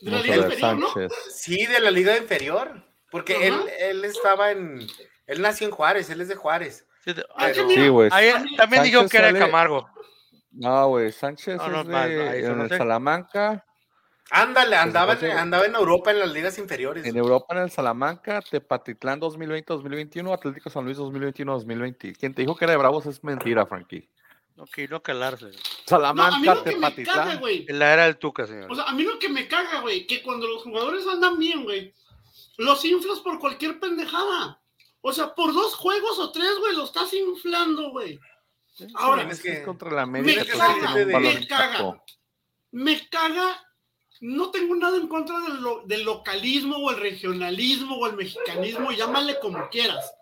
[0.00, 0.88] De la Liga Inferior, ¿no?
[0.92, 1.12] Sánchez.
[1.34, 2.82] Sí, de la liga inferior.
[3.10, 4.86] Porque él, él estaba en.
[5.26, 6.86] Él nació en Juárez, él es de Juárez.
[7.04, 8.10] Sí, Ah, Pero- Sí, güey.
[8.10, 9.88] Sánchez también dijo que era de sale- Camargo.
[10.52, 11.12] No, güey.
[11.12, 12.78] Sánchez No, no, es de, en no el sé.
[12.78, 13.64] Salamanca.
[14.30, 17.04] Ándale, andaba, en- Pues, andaba en Europa en las ligas inferiores.
[17.04, 22.14] En Europa, en el Salamanca, Tepatitlán 2020-2021, Atlético San Luis 2021-2020.
[22.18, 24.08] Quien te dijo que era de Bravos es mentira, Frankie.
[24.56, 25.46] No, que no calarse.
[25.46, 27.40] No, a mí Salamanca, lo que me caga, Tepatitlán.
[27.40, 27.66] güey.
[27.68, 28.70] En la era del Tuca, señor.
[28.70, 31.64] O sea, a mí lo que me caga, güey, que cuando los jugadores andan bien,
[31.64, 31.92] güey,
[32.56, 34.60] los inflas por cualquier pendejada.
[35.00, 38.18] O sea, por dos juegos o tres, güey, lo estás inflando, güey.
[38.94, 40.44] Ahora, Es que es que- contra la me América.
[40.44, 42.02] que pues, un valor me caga.
[42.70, 43.60] me caga.
[44.26, 48.90] No tengo nada en contra del, lo- del localismo o el regionalismo o el mexicanismo,
[48.90, 50.12] llámale como quieras.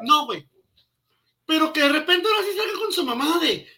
[0.00, 0.48] No, güey.
[1.46, 3.68] Pero que de repente ahora sí salga con su mamada de.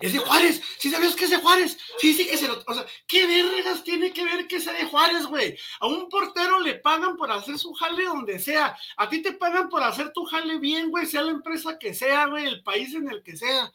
[0.00, 2.62] Es de Juárez, sí sabes que es de Juárez, sí, sí que se lo.
[2.66, 5.56] O sea, ¿qué vergas tiene que ver que sea de Juárez, güey?
[5.80, 8.76] A un portero le pagan por hacer su jale donde sea.
[8.96, 12.26] A ti te pagan por hacer tu jale bien, güey, sea la empresa que sea,
[12.26, 13.72] güey, el país en el que sea.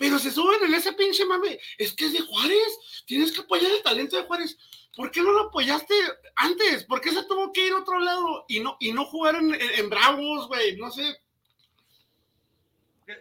[0.00, 1.60] Pero se suben en ese pinche mame.
[1.76, 3.04] Es que es de Juárez.
[3.04, 4.56] Tienes que apoyar el talento de Juárez.
[4.96, 5.94] ¿Por qué no lo apoyaste
[6.36, 6.84] antes?
[6.84, 9.54] ¿Por qué se tuvo que ir a otro lado y no, y no jugar en,
[9.54, 10.76] en- en Bravos, güey?
[10.78, 11.18] No sé.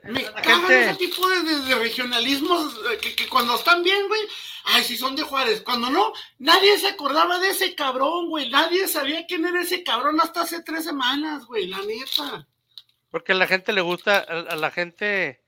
[0.03, 4.07] Me cagan gente- ese tipo de, de- de regionalismos eh, que, que cuando están bien,
[4.07, 4.21] güey,
[4.65, 5.61] ay, sí son de Juárez.
[5.61, 8.49] Cuando no, nadie se acordaba de ese cabrón, güey.
[8.49, 12.47] Nadie sabía quién era ese cabrón hasta hace tres semanas, güey, la neta.
[13.11, 15.41] Porque a la gente le gusta, a a la gente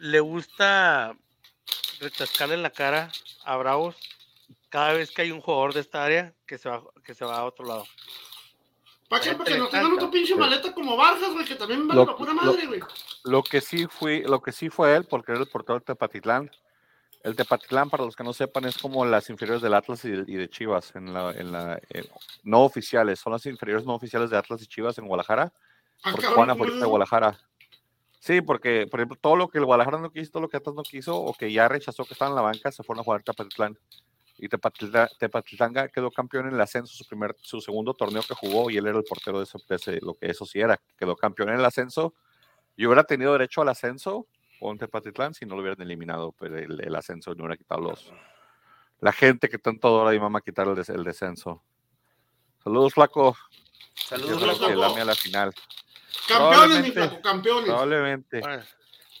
[0.00, 1.14] le gusta
[2.00, 3.10] retascarle en la cara
[3.44, 3.96] a Bravos
[4.68, 7.38] cada vez que hay un jugador de esta área que se va, que se va
[7.38, 7.84] a otro lado.
[9.08, 9.28] ¿Para qué?
[9.30, 12.06] gente Para que nos tengan otro pinche maleta como Vargas, güey, que también vale Lo-
[12.06, 12.80] la pura madre, güey.
[13.24, 16.50] Lo que sí fui, lo que sí fue él, porque era el portero del Tepatitlán.
[17.22, 20.24] El Tepatitlán, para los que no sepan, es como las inferiores del Atlas y de,
[20.26, 22.08] y de Chivas, en la, en la en-
[22.44, 25.52] no oficiales, son las inferiores no oficiales de Atlas y Chivas en Guadalajara,
[26.02, 26.86] Ah, porque cabrón, juegan ¿cómo afuera es de?
[26.86, 27.40] Guadalajara.
[28.20, 30.74] Sí, porque, por ejemplo, todo lo que el Guadalajara no quiso, todo lo que Atlas
[30.74, 33.20] no quiso, o que ya rechazó que estaban en la banca, se fueron a jugar
[33.20, 33.78] a Tepatitlán.
[34.36, 38.76] Y Tepatitlán, quedó campeón en el ascenso, su primer, su segundo torneo que jugó, y
[38.76, 41.48] él era el portero de, ese, de ese- lo que eso sí era, quedó campeón
[41.48, 42.14] en el ascenso.
[42.76, 44.26] Y hubiera tenido derecho al ascenso
[44.58, 48.12] con Tepatitlán si no lo hubieran eliminado, pero el, el ascenso no hubiera quitado los.
[49.00, 51.62] La gente que tanto adora y mama quitar el, des- el descenso.
[52.62, 53.34] Saludos, flaco.
[53.94, 54.66] Saludos, Yo Flaco.
[54.66, 55.54] que el AME a la final.
[56.28, 57.64] Campeones, mi flaco, campeones.
[57.66, 58.40] Probablemente.
[58.40, 58.62] Bueno,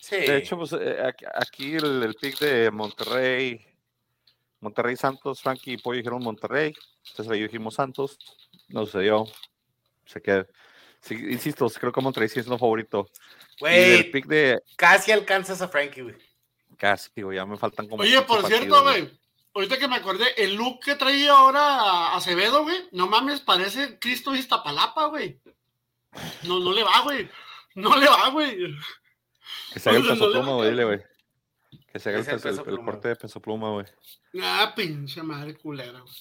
[0.00, 0.16] Sí.
[0.16, 3.64] De hecho, pues, eh, aquí, aquí el, el pick de Monterrey,
[4.58, 6.74] Monterrey Santos, Frankie y Pollo dijeron Monterrey,
[7.08, 8.18] entonces ahí dijimos Santos,
[8.68, 9.24] no sucedió,
[10.06, 10.46] se queda.
[11.00, 13.08] Sí, insisto, creo que Monterrey sí es lo favorito.
[13.60, 16.16] Güey, pick de casi alcanzas a Frankie, güey.
[16.76, 18.02] casi, digo, ya me faltan como.
[18.02, 19.10] Oye, 15 por cierto, güey,
[19.54, 24.34] ahorita que me acordé, el look que traía ahora Acevedo, güey, no mames, parece Cristo
[24.34, 25.40] Iztapalapa, güey.
[26.46, 27.28] No, no le va, güey.
[27.74, 28.74] No le va, güey.
[29.72, 31.00] Que se haga el no peso pluma, güey, dile, güey.
[31.92, 32.84] Que se haga el, el peso- el- peso el pluma.
[32.92, 33.86] corte de peso pluma, güey.
[34.42, 36.00] Ah, pinche madre culera.
[36.00, 36.14] güey.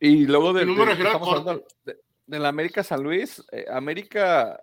[0.00, 2.82] Y luego de, Y no me de- refiero al estamos hablando de, de la América
[2.84, 4.62] San Luis, eh, América,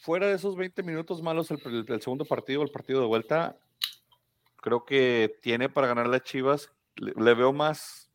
[0.00, 3.56] fuera de esos 20 minutos malos, el, el- el segundo partido, el partido de vuelta,
[4.56, 6.70] creo que tiene para ganar las Chivas.
[6.96, 8.10] Le, le veo más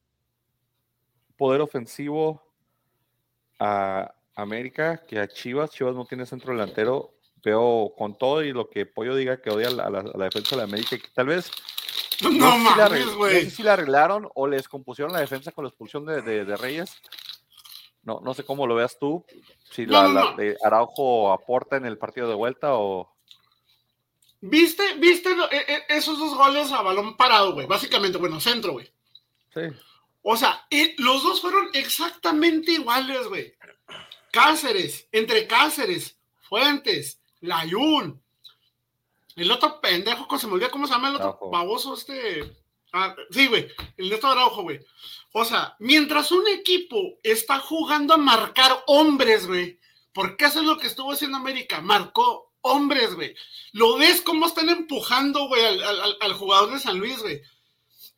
[1.37, 2.43] poder ofensivo
[3.59, 5.71] a América que a Chivas.
[5.71, 7.13] Chivas no tiene centro delantero.
[7.43, 10.17] Veo con todo y lo que Pollo diga que odia a la, a la- a
[10.17, 11.51] la defensa de la América, que tal vez
[12.21, 15.19] No, no, sé si la mames, no sé si la arreglaron o les compusieron la
[15.19, 16.95] defensa con la expulsión de, de- de Reyes.
[18.03, 19.25] No, no sé cómo lo veas tú.
[19.71, 23.13] Si No, la, de Araujo aporta en el partido de vuelta o.
[24.41, 27.65] ¿Viste, viste e- e- esos dos goles a balón parado, güey?
[27.65, 28.91] Básicamente, bueno, centro, güey.
[29.53, 29.61] Sí.
[30.21, 33.53] O sea, eh, los dos fueron exactamente iguales, güey.
[34.33, 36.17] Cáceres, entre Cáceres,
[36.49, 38.19] Fuentes, Layún.
[39.35, 42.51] El otro pendejo, que se me olvidó cómo se llama el otro baboso, este.
[42.91, 43.67] Ah, sí, güey,
[43.97, 44.79] el de Araujo, güey.
[45.33, 49.79] O sea, mientras un equipo está jugando a marcar hombres, güey,
[50.13, 53.35] porque eso es lo que estuvo haciendo América, marcó hombres, güey.
[53.71, 57.39] Lo ves cómo están empujando, güey, al, al- al jugador de San Luis, güey.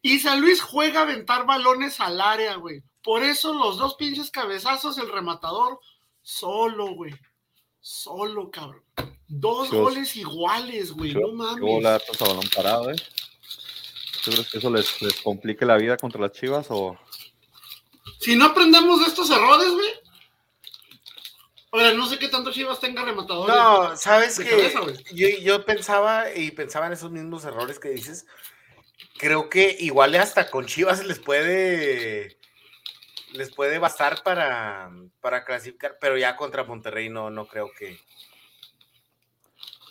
[0.02, 2.82] Y San Luis juega a aventar balones al área, güey.
[3.02, 5.80] Por eso los dos pinches cabezazos, el rematador,
[6.26, 7.14] solo, güey.
[7.80, 8.84] Solo, cabrón.
[9.28, 11.14] Dos goles iguales, güey.
[11.14, 11.62] No mames.
[11.62, 12.96] golazos a balón parado, ¿eh?
[14.24, 16.98] ¿Tú crees que eso les, les complique la vida contra las chivas o.?
[18.20, 19.90] Si no aprendemos de estos errores, güey.
[21.72, 23.54] Ahora, no sé qué tanto Chivas tenga rematadores.
[23.54, 24.80] No, sabes que cabeza,
[25.12, 28.26] yo, yo pensaba y pensaba en esos mismos errores que dices.
[29.18, 32.38] Creo que igual hasta con Chivas les puede
[33.36, 38.00] les puede bastar para, para clasificar, pero ya contra Monterrey no, no creo que.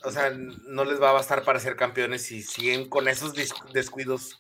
[0.03, 3.33] O sea, no les va a bastar para ser campeones si siguen con esos
[3.73, 4.39] descuidos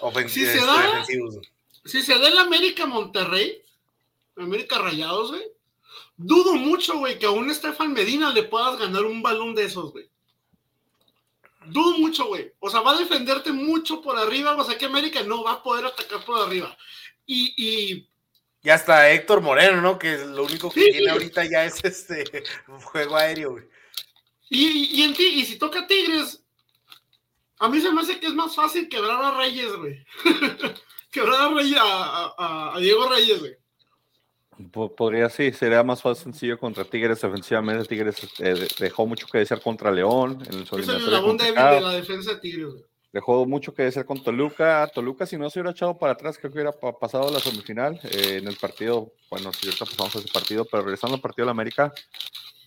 [0.00, 1.38] ofen- Si se este, da- defensivos.
[1.84, 3.62] Si se da el América Monterrey,
[4.36, 5.44] América Rayados, güey.
[6.16, 9.92] Dudo mucho, güey, que a un Estefan Medina le puedas ganar un balón de esos,
[9.92, 10.10] güey.
[11.66, 12.52] Dudo mucho, güey.
[12.58, 14.54] O sea, va a defenderte mucho por arriba.
[14.56, 16.76] O sea, que América no va a poder atacar por arriba.
[17.26, 18.08] Y, y
[18.62, 19.98] Y hasta Héctor Moreno, ¿no?
[19.98, 20.90] Que lo único que Sí.
[20.92, 22.24] tiene ahorita ya es este
[22.84, 23.64] juego aéreo, güey.
[24.50, 26.42] Y, y en ti, y si toca Tigres,
[27.58, 30.04] a mí se me hace que es más fácil quebrar a Reyes, güey.
[31.10, 33.56] quebrar a, Reyes, a, a- a Diego Reyes, güey.
[34.72, 37.24] Po- Podría sí, sería más fácil sencillo contra Tigres.
[37.24, 40.42] Ofensivamente, Tigres eh, de- dejó mucho que desear contra León.
[40.50, 42.84] En el Es el eslabón débil de la defensa de Tigres, güey.
[43.12, 44.88] Dejó mucho que desear con Toluca.
[44.94, 47.40] Toluca, si no se hubiera echado para atrás, creo que hubiera pa- pasado a la
[47.40, 47.98] semifinal.
[48.04, 51.44] eh, en el partido, bueno, si ahorita pasamos a ese partido, pero regresando al partido
[51.44, 51.92] de la América,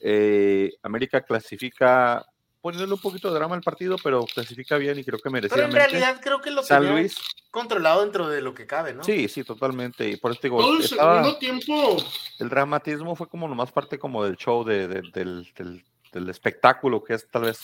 [0.02, 2.26] eh, América clasifica,
[2.60, 5.72] poniéndole un poquito de drama al partido, pero clasifica bien y creo que Pero en
[5.72, 7.16] realidad creo que lo San tenía Luis,
[7.50, 9.04] controlado dentro de lo que cabe, ¿no?
[9.04, 10.10] sí, sí, totalmente.
[10.10, 11.98] Y por eso te digo, Todo el estaba- segundo tiempo,
[12.40, 17.02] el dramatismo fue como nomás parte como del show, de, de- del, del- del espectáculo
[17.04, 17.60] que es tal vez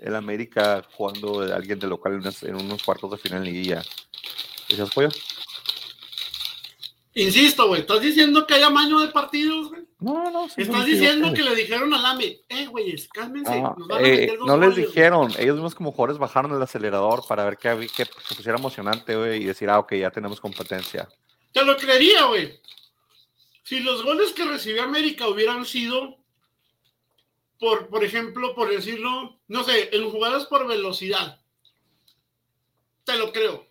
[0.00, 3.44] el América jugando de alguien de local en, unas- en unos cuartos de final en
[3.52, 3.82] liguilla.
[4.68, 5.08] ¿Decías, pollo?
[7.14, 9.82] insisto, güey, estás diciendo que hay amaño de partidos, güey.
[9.98, 13.86] No, no, sí, Estás diciendo que le dijeron al AME, eh, güeyes, cálmense, Ah, nos
[13.88, 14.86] van a eh, meter dos no les goles, güey".
[14.86, 18.56] dijeron, ellos mismos como jugadores bajaron el acelerador para ver que, había- que se pusiera
[18.58, 21.08] emocionante güey, y decir, ah, ok, ya tenemos competencia.
[21.52, 22.58] Te lo creería, güey.
[23.64, 26.16] Si los goles que recibió América hubieran sido,
[27.60, 31.38] por, por ejemplo, por decirlo, no sé, en jugadas por velocidad,
[33.04, 33.66] te lo creo.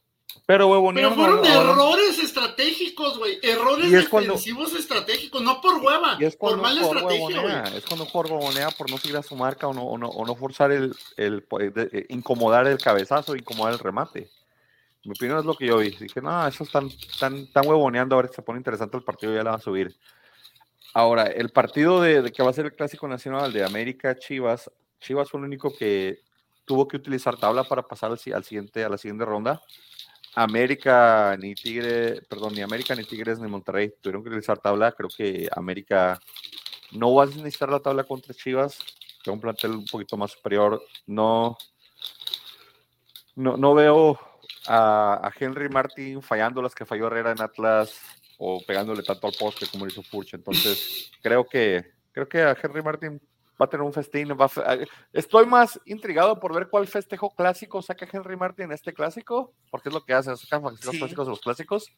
[0.46, 3.40] Pero, huevo, Pero fueron errores estratégicos, güey.
[3.42, 7.78] Errores cuando- defensivos estratégicos, no por hueva, es por mala estrategia, güey.
[7.78, 8.12] es cuando un
[8.78, 11.46] por no seguir a su marca o no, o no, o no forzar el, el
[11.74, 14.30] de- eh, incomodar el cabezazo, incomodar el remate.
[15.04, 15.92] Mi opinión es lo que yo vi.
[15.92, 19.34] Dije, no, eso están tan, tan huevoneando, a ver si se pone interesante el partido,
[19.34, 19.96] ya la va a subir.
[20.94, 25.30] Ahora, el partido de, que va a ser el clásico nacional de América Chivas, Chivas
[25.30, 26.20] fue el único que
[26.66, 29.62] tuvo que utilizar tabla para pasar al siguiente, a la siguiente ronda.
[30.36, 34.92] América ni Tigre, perdón, ni América ni Tigres ni Monterrey tuvieron que utilizar tabla.
[34.92, 36.20] Creo que América
[36.92, 38.78] no va a necesitar la tabla contra Chivas,
[39.24, 40.82] que es un plantel un poquito más superior.
[41.08, 41.58] No,
[43.36, 44.20] no, no veo
[44.68, 49.34] a, a Henry Martin fallando las que falló Herrera en Atlas o pegándole tanto al
[49.38, 50.34] poste como lo hizo Furch.
[50.34, 53.22] Entonces, creo que creo que a Henry Martin
[53.62, 54.30] va a tener un festín.
[54.30, 54.78] va a
[55.12, 59.90] Estoy más intrigado por ver cuál festejo clásico saca Henry Martin en este clásico, porque
[59.90, 61.00] es lo que hace, saca festejos Sí.
[61.00, 61.92] clásicos de los clásicos,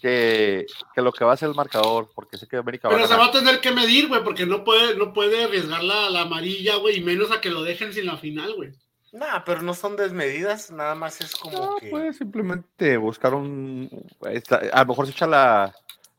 [0.00, 3.04] que, que lo que va a ser el marcador, porque sé que América va Pero
[3.04, 6.10] a se va a tener que medir, güey, porque no puede, no puede arriesgar la,
[6.10, 8.70] la amarilla, güey, y menos a que lo dejen sin la final, güey.
[9.12, 11.88] Nah, pero no son desmedidas, nada más es como No, que.
[11.88, 13.88] puede simplemente buscar un.
[14.30, 15.74] esta- a lo mejor se echa la.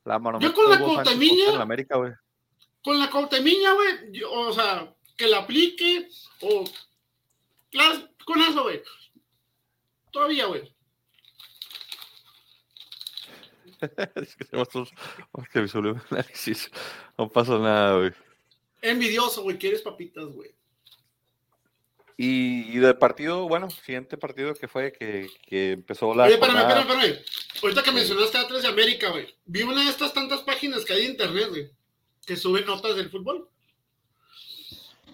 [0.06, 0.39] La mano.
[0.39, 2.13] Yo con la Coutemilla- En la América, güey.
[2.84, 6.08] Con la cautemiña, güey, o sea, que la aplique,
[6.41, 6.63] o.
[8.25, 8.82] con eso, güey.
[10.12, 10.73] Todavía, güey.
[14.15, 14.56] es que se
[15.80, 16.71] el análisis.
[17.17, 18.12] No pasa nada, güey.
[18.82, 20.52] Envidioso, güey, quieres papitas, güey.
[22.22, 26.26] Y, y de partido, bueno, siguiente partido que fue que, que empezó la.
[26.26, 27.26] Oye, espérame, jornada- espérame, espérame.
[27.64, 29.34] Ahorita que mencionaste Atlas de América, güey.
[29.46, 31.70] Vi una de estas tantas páginas que hay de internet, güey,
[32.26, 33.48] que suben notas del fútbol.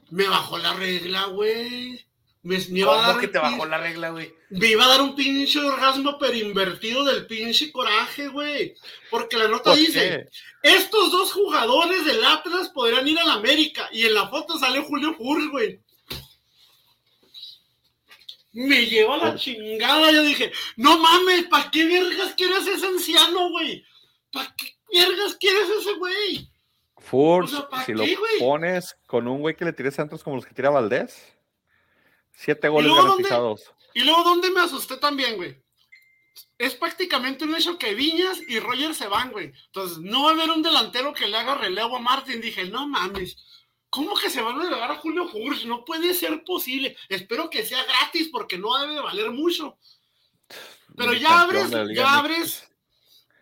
[0.10, 2.04] Me bajó la regla, güey.
[2.44, 4.34] Me, me iba a ¿Cómo dar que un te pin- bajó la regla, güey?
[4.50, 8.76] Me iba a dar un pinche orgasmo pero invertido del pinche coraje, güey.
[9.10, 10.28] Porque la nota ¿Por dice,
[10.64, 10.70] qué?
[10.78, 13.90] estos dos jugadores del Atlas podrían ir a la América.
[13.92, 15.80] Y en la foto sale Julio Furch, güey.
[18.56, 20.12] Me lleva la chingada.
[20.12, 23.86] Yo dije, no mames, ¿para qué vergas quieres ese anciano, güey?
[24.32, 26.50] ¿Para qué vergas quieres ese güey?
[26.98, 28.06] Furch, O sea, ¿pa' si qué, lo
[28.40, 31.38] pones con un güey que le tire centros como los que tira Valdés,
[32.32, 33.04] siete goles dónde?
[33.04, 33.74] garantizados.
[33.94, 35.62] Y luego, ¿dónde me asusté también, güey?
[36.58, 39.52] Es prácticamente un hecho que Viñas y Roger se van, güey.
[39.66, 42.40] Entonces, no va a haber un delantero que le haga relevo a Martín.
[42.40, 43.38] Dije, no mames.
[43.96, 45.64] ¿Cómo que se van a relevar a Julio Furch?
[45.66, 46.98] No puede ser posible.
[47.08, 49.78] Espero que sea gratis porque no debe de valer mucho.
[50.98, 52.70] Pero ya abres, ya abres,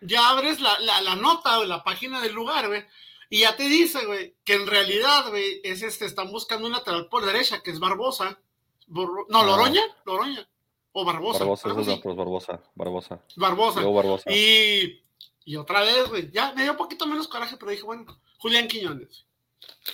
[0.00, 2.84] ya abres la, la, la nota o la página del lugar, güey.
[3.30, 7.08] Y ya te dice, güey, que en realidad, güey, es este, están buscando un lateral
[7.08, 8.38] por derecha, que es Barbosa.
[8.86, 9.42] No, Ah.
[9.44, 10.48] Loroña, Loroña.
[10.92, 11.40] O Barbosa.
[11.40, 13.20] Barbosa, es otro, Barbosa, Barbosa.
[13.34, 13.80] Barbosa.
[13.82, 14.30] Barbosa.
[14.30, 15.02] Y,
[15.44, 18.68] y otra vez, güey, ya me dio un poquito menos coraje, pero dije, bueno, Julián
[18.68, 19.26] Quiñones.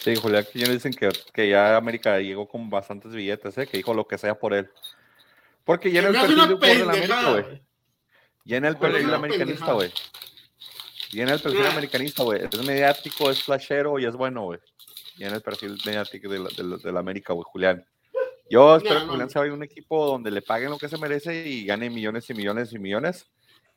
[0.01, 3.67] Sí, Julián Quiñones dicen que, que ya América llegó con bastantes billetes, ¿eh?
[3.67, 4.71] que dijo lo que sea por él.
[5.65, 7.63] Porque ya en Se el perfil de de la América, güey.
[8.47, 9.93] en el perfil americanista, güey.
[11.13, 12.43] En el perfil americanista, güey.
[12.45, 14.61] Es mediático, es flashero y es bueno, güey.
[15.19, 17.85] En el perfil mediático de la, de de la América, güey, Julián.
[18.49, 19.13] Yo espero No, que no.
[19.13, 21.91] Julián se vaya a un equipo donde le paguen lo que se merece y gane
[21.91, 23.27] millones y millones y millones.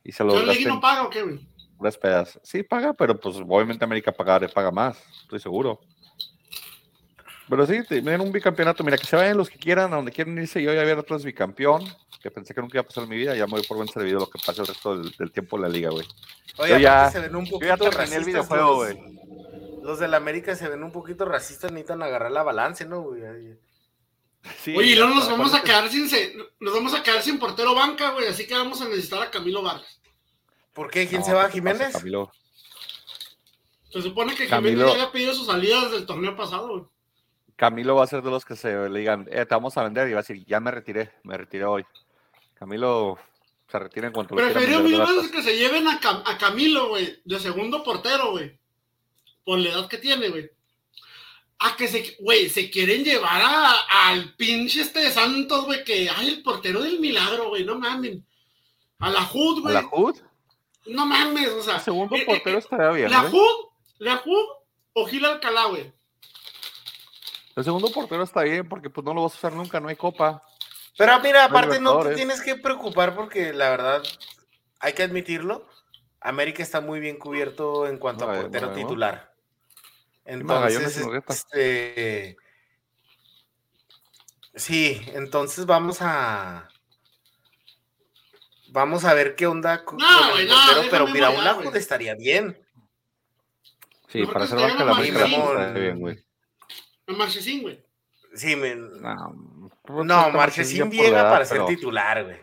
[0.04, 1.40] Y se lo ¿John Legui gasten no paga o qué, güey?
[1.78, 2.40] Puras pedas.
[2.44, 5.80] Sí, paga, pero pues obviamente América paga, paga más, estoy seguro.
[7.50, 8.84] Pero sí, tienen un bicampeonato.
[8.84, 10.62] Mira, que se vayan los que quieran, a donde quieran irse.
[10.64, 11.84] Yo ya había otros bicampeón,
[12.22, 13.36] que pensé que nunca iba a pasar en mi vida.
[13.36, 15.64] Ya me voy por buen servido lo que pase el resto del, del tiempo de
[15.64, 16.08] la liga, güey.
[16.58, 19.20] Oye, Yo ya- se ven un Yo ya poquito terminé el videojuego, los- güey.
[19.84, 23.22] Los de la América se ven un poquito racistas, necesitan agarrar la balance, ¿no, güey?
[24.62, 27.38] Sí, Oye, y luego nos vamos a quedar sin se- nos vamos a quedar sin
[27.40, 29.93] portero banca, güey, así que vamos a necesitar a Camilo Vargas.
[30.74, 31.08] ¿Por qué?
[31.08, 31.50] ¿Quién No, se va?
[31.50, 31.94] ¿qué te pasa, ¿Jiménez?
[31.98, 32.32] Camilo?
[33.92, 36.84] Se supone que Camilo- Jiménez ya había pedido su salida desde el torneo pasado, güey.
[37.56, 40.10] Camilo va a ser de los que se le digan, eh, te vamos a vender
[40.10, 41.86] y va a decir, ya me retiré, me retiré hoy.
[42.56, 43.20] Camilo
[43.70, 47.22] se retira en cuanto vender mil veces que se lleven a, Cam- a Camilo, güey,
[47.24, 48.58] de segundo portero, güey.
[49.44, 50.50] Por la edad que tiene, güey.
[51.60, 56.10] A que se, güey, se quieren llevar a- al pinche este de Santos, güey, que,
[56.10, 58.26] ay, el portero del milagro, güey, no mamen.
[59.00, 59.74] A la HUD, ¿A güey.
[59.76, 60.16] la HUD?
[60.86, 61.76] No mames, o sea.
[61.76, 63.34] El segundo eh, eh, portero estaría bien, La güey.
[63.34, 63.66] HUD,
[64.00, 64.24] la
[64.94, 65.94] o Gil Alcalá, güey.
[67.56, 69.96] El segundo portero está bien porque pues no lo vas a usar nunca, no hay
[69.96, 70.42] copa.
[70.98, 74.04] Pero mira, aparte no te tienes que preocupar porque la verdad,
[74.80, 75.68] hay que admitirlo,
[76.20, 78.82] América está muy bien cubierto en cuanto a portero bueno.
[78.82, 79.34] titular.
[80.26, 82.38] Entonces, este,
[84.56, 86.70] sí, entonces vamos a
[88.74, 91.78] vamos a ver qué onda con, No, con el no, portero, pero mira, un güey.
[91.78, 92.60] estaría bien.
[94.10, 95.62] Sí, Mejor para hacer banca la traigan a América Marchesín.
[95.62, 96.26] estaría bien, güey.
[97.08, 97.84] Marchesín, güey.
[98.36, 102.38] Sí, me- No, pues, no, Marchesín la llega edad, para ser titular, güey.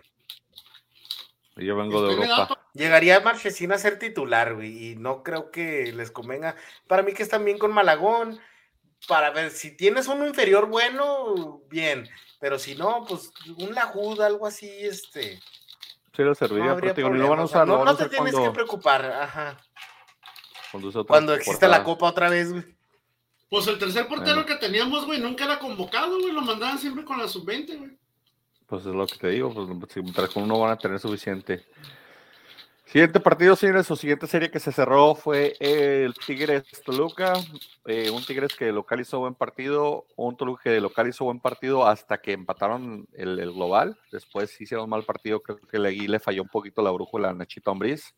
[1.57, 2.59] Yo vengo de Europa.
[2.73, 6.55] Llegaría Marchesín a ser titular, güey, y no creo que les convenga.
[6.87, 8.41] Para mí que están bien con Malagón,
[9.09, 14.47] para ver si tienes uno inferior bueno, bien, pero si no, pues un Lajuda, algo
[14.47, 15.41] así, este.
[16.13, 17.69] Sí, le No serviría, habría pero digo, ni lo van a problema, o sea, usar,
[17.69, 19.57] lo no, no te tienes cuando, que preocupar, ajá.
[20.73, 22.65] cuando Cuando exista la copa otra vez, güey.
[23.49, 24.47] Pues el tercer portero Bueno.
[24.47, 26.33] que teníamos, güey, nunca era convocado, güey.
[26.33, 27.99] Lo mandaban siempre con la sub-20, güey.
[28.67, 31.67] Pues es lo que te digo, pues si mientras con uno van a tener suficiente.
[32.91, 37.35] Siguiente partido, señores, o siguiente serie que se cerró fue el Tigres Toluca.
[37.87, 41.87] eh, un Tigres que local hizo buen partido, un Toluca que local hizo buen partido
[41.87, 43.97] hasta que empataron el, global.
[44.11, 47.71] Después hicieron mal partido, creo que Legui le falló un poquito la brújula a Nachito
[47.71, 48.13] Ambriz.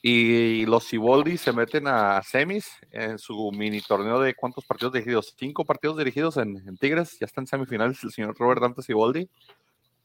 [0.00, 5.34] Y los Ciboldi se meten a semis en su mini torneo de cuántos partidos dirigidos.
[5.36, 7.18] Cinco partidos dirigidos en, en Tigres.
[7.18, 9.28] Ya está en semifinales el señor Robert Dante Ciboldi.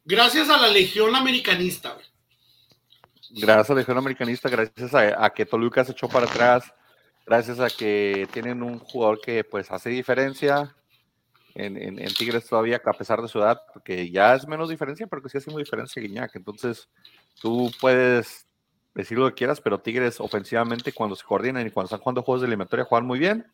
[0.06, 2.08] Gracias a la Legión Americanista, güey.
[3.32, 6.74] Gracias a la Legión Americanista, gracias a, a que Toluca se echó para atrás,
[7.26, 10.76] gracias a que tienen un jugador que pues hace diferencia
[11.56, 15.08] en, en- en Tigres todavía, a pesar de su edad, porque ya es menos diferencia,
[15.08, 16.36] pero que sí hace muy diferencia Guiñac.
[16.36, 16.90] Entonces,
[17.42, 18.48] tú puedes
[18.96, 22.42] decir lo que quieras, pero Tigres ofensivamente cuando se coordinan y cuando están jugando juegos
[22.42, 23.46] de eliminatoria juegan muy bien,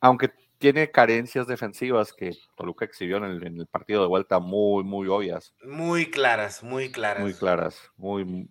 [0.00, 4.84] aunque tiene carencias defensivas que Toluca exhibió en el, en el partido de vuelta muy,
[4.84, 7.22] muy obvias Muy claras, muy claras.
[7.22, 8.48] muy claras, muy,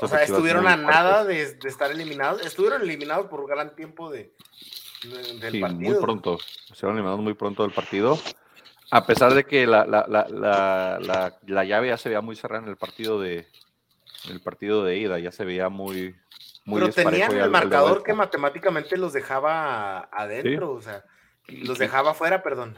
[0.00, 2.44] O sea, estuvieron a nada de, estar eliminados.
[2.44, 4.32] Estuvieron eliminados por gran tiempo de,
[5.40, 5.92] del sí, partido.
[5.92, 6.38] Muy pronto.
[6.70, 8.18] Estuvieron eliminados muy pronto del partido.
[8.90, 12.68] A pesar de que la, la, la, la, llave ya se veía muy cerrada en
[12.68, 13.46] el partido de,
[14.28, 16.16] el partido de ida, ya se veía muy,
[16.64, 21.04] muy Pero tenían el marcador que matemáticamente los dejaba adentro, o sea,
[21.46, 22.76] los dejaba afuera, perdón.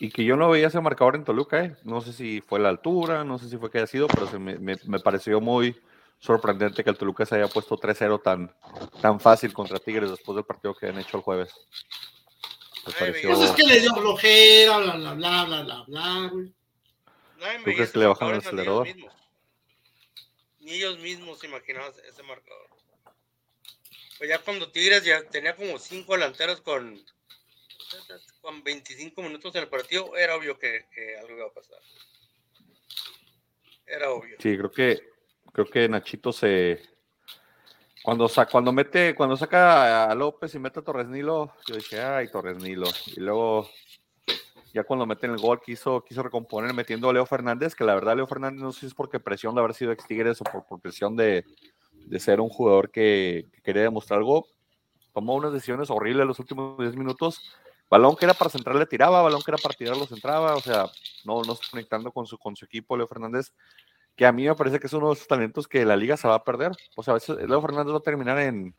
[0.00, 1.76] Y que yo no veía ese marcador en Toluca, ¿eh?
[1.84, 4.38] no sé si fue la altura, no sé si fue que haya sido, pero se
[4.38, 5.76] me, me, pareció muy
[6.22, 8.54] sorprendente que el Toluca se haya puesto 3-0 tan,
[9.00, 11.52] tan fácil contra Tigres después del partido que han hecho el jueves.
[12.86, 13.30] Me pareció...
[13.30, 16.52] Pues es que le dio flojera, bla, bla, bla, bla, bla, bla, güey.
[17.64, 18.86] ¿Tú crees que le bajaron el acelerador?
[20.60, 22.68] Ni ellos mismos se imaginaban ese marcador.
[24.18, 27.02] Pues ya cuando Tigres ya tenía como cinco delanteros con
[28.40, 30.86] con 25 minutos en el partido, era obvio que,
[31.18, 31.78] algo iba a pasar.
[33.86, 34.36] Era obvio.
[34.40, 35.11] Sí, creo que
[35.52, 36.80] creo que Nachito se
[38.02, 42.28] cuando cuando mete cuando saca a López y mete a Torres Nilo, yo dije, "Ay,
[42.28, 43.68] Torres Nilo." Y luego
[44.74, 48.16] ya cuando meten el gol quiso quiso recomponer metiendo a Leo Fernández, que la verdad
[48.16, 50.80] Leo Fernández no sé si es porque presión de haber sido ex Tigres o por,
[50.80, 51.44] presión de,
[52.18, 54.46] ser un jugador que, que, quería demostrar algo,
[55.12, 57.40] tomó unas decisiones horribles los últimos 10 minutos
[57.92, 60.60] balón que era para centrar le tiraba, balón que era para tirar lo centraba, o
[60.60, 60.86] sea,
[61.26, 63.52] no, no conectando con su, con su equipo, Leo Fernández,
[64.16, 66.28] que a mí me parece que es uno de esos talentos que la liga se
[66.28, 66.72] va a perder.
[66.96, 68.74] O sea, a veces Leo Fernández va a terminar en,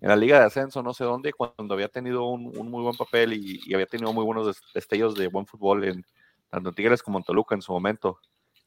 [0.00, 3.32] en la liga de ascenso, no sé dónde, cuando había tenido un, muy buen papel
[3.34, 6.04] y, había tenido muy buenos destellos de buen fútbol en
[6.50, 8.20] tanto Tigres como en Toluca en su momento.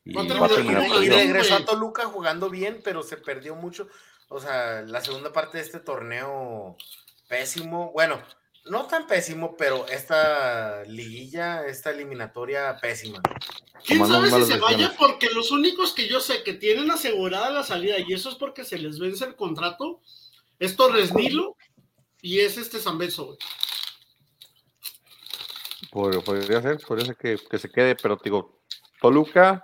[0.03, 3.87] Y, y regresó a Toluca jugando bien, pero se perdió mucho.
[4.29, 6.75] O sea, la segunda parte de este torneo
[7.27, 7.91] pésimo.
[7.93, 8.19] Bueno,
[8.69, 13.21] no tan pésimo, pero esta liguilla, esta eliminatoria pésima.
[13.85, 14.93] ¿Quién sabe si se vaya?
[14.97, 18.65] Porque los únicos que yo sé que tienen asegurada la salida, y eso es porque
[18.65, 20.01] se les vence el contrato,
[20.59, 21.55] es Torres Nilo
[22.21, 23.37] y es este Zambeso.
[25.91, 28.61] Podría ser, podría ser que, que, se quede, pero digo,
[29.01, 29.63] Toluca,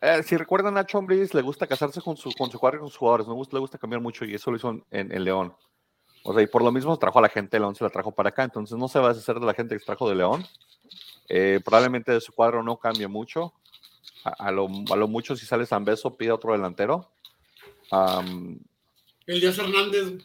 [0.00, 2.90] eh, si recuerdan a Chombris, le gusta casarse con su, con su cuadro y con
[2.90, 5.54] sus jugadores, no le gusta cambiar mucho y eso lo hizo en León.
[6.22, 8.12] O sea, y por lo mismo trajo a la gente de León, se la trajo
[8.12, 8.44] para acá.
[8.44, 10.46] Entonces no se va a deshacer de la gente que trajo de León.
[11.28, 13.54] Eh, probablemente de su cuadro no cambie mucho.
[14.24, 17.10] A, lo, a lo, mucho, si sale San Beso, pide otro delantero.
[19.26, 20.24] El Díaz Hernández.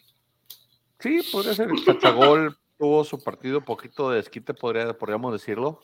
[1.00, 1.70] Sí, podría ser.
[1.86, 5.80] Chachagol tuvo su partido poquito de desquite, podría, podríamos decirlo.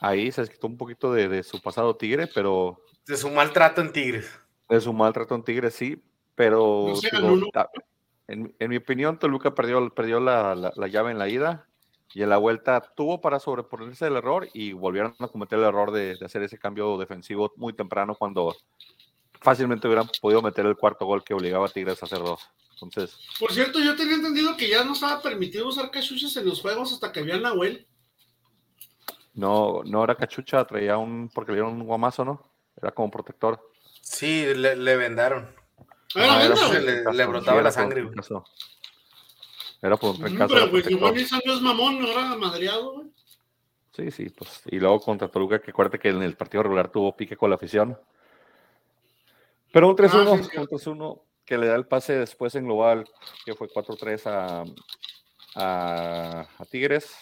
[0.00, 2.80] Ahí se desquitó un poquito de, de, su pasado Tigre, pero.
[3.06, 4.30] De su maltrato en Tigres.
[4.68, 6.00] De su maltrato en Tigres, sí.
[6.34, 6.92] Pero.
[7.20, 7.50] No
[8.28, 11.66] en, mi opinión, Toluca perdió, perdió la, la, llave en la ida
[12.14, 15.90] y en la vuelta tuvo para sobreponerse el error y volvieron a cometer el error
[15.90, 18.56] de, de, hacer ese cambio defensivo muy temprano cuando
[19.40, 22.48] fácilmente hubieran podido meter el cuarto gol que obligaba a Tigres a hacer dos.
[22.82, 26.60] Entonces, Por cierto, yo tenía entendido que ya no estaba permitido usar cachuchas en los
[26.60, 27.86] juegos hasta que había Nahuel.
[29.34, 32.42] No, no era cachucha, traía un, porque le dieron un guamazo, ¿no?
[32.80, 33.60] Era como protector.
[34.00, 35.63] Sí, le, le vendaron.
[36.16, 38.08] Ah, le, brotaba la sangre,
[39.82, 40.54] Era por un trancazo.
[40.54, 43.08] Pero, güey, igual mi sangre es mamón, no era madreado, güey.
[43.92, 44.62] Sí, sí, pues.
[44.66, 47.56] Y luego contra Toluca, que acuérdate que en el partido regular tuvo pique con la
[47.56, 47.98] afición.
[49.72, 53.08] Pero un 3-1, ah, un 3-1 que le da el pase después en global,
[53.44, 54.64] que fue 4-3 a,
[55.56, 57.12] a, Tigres.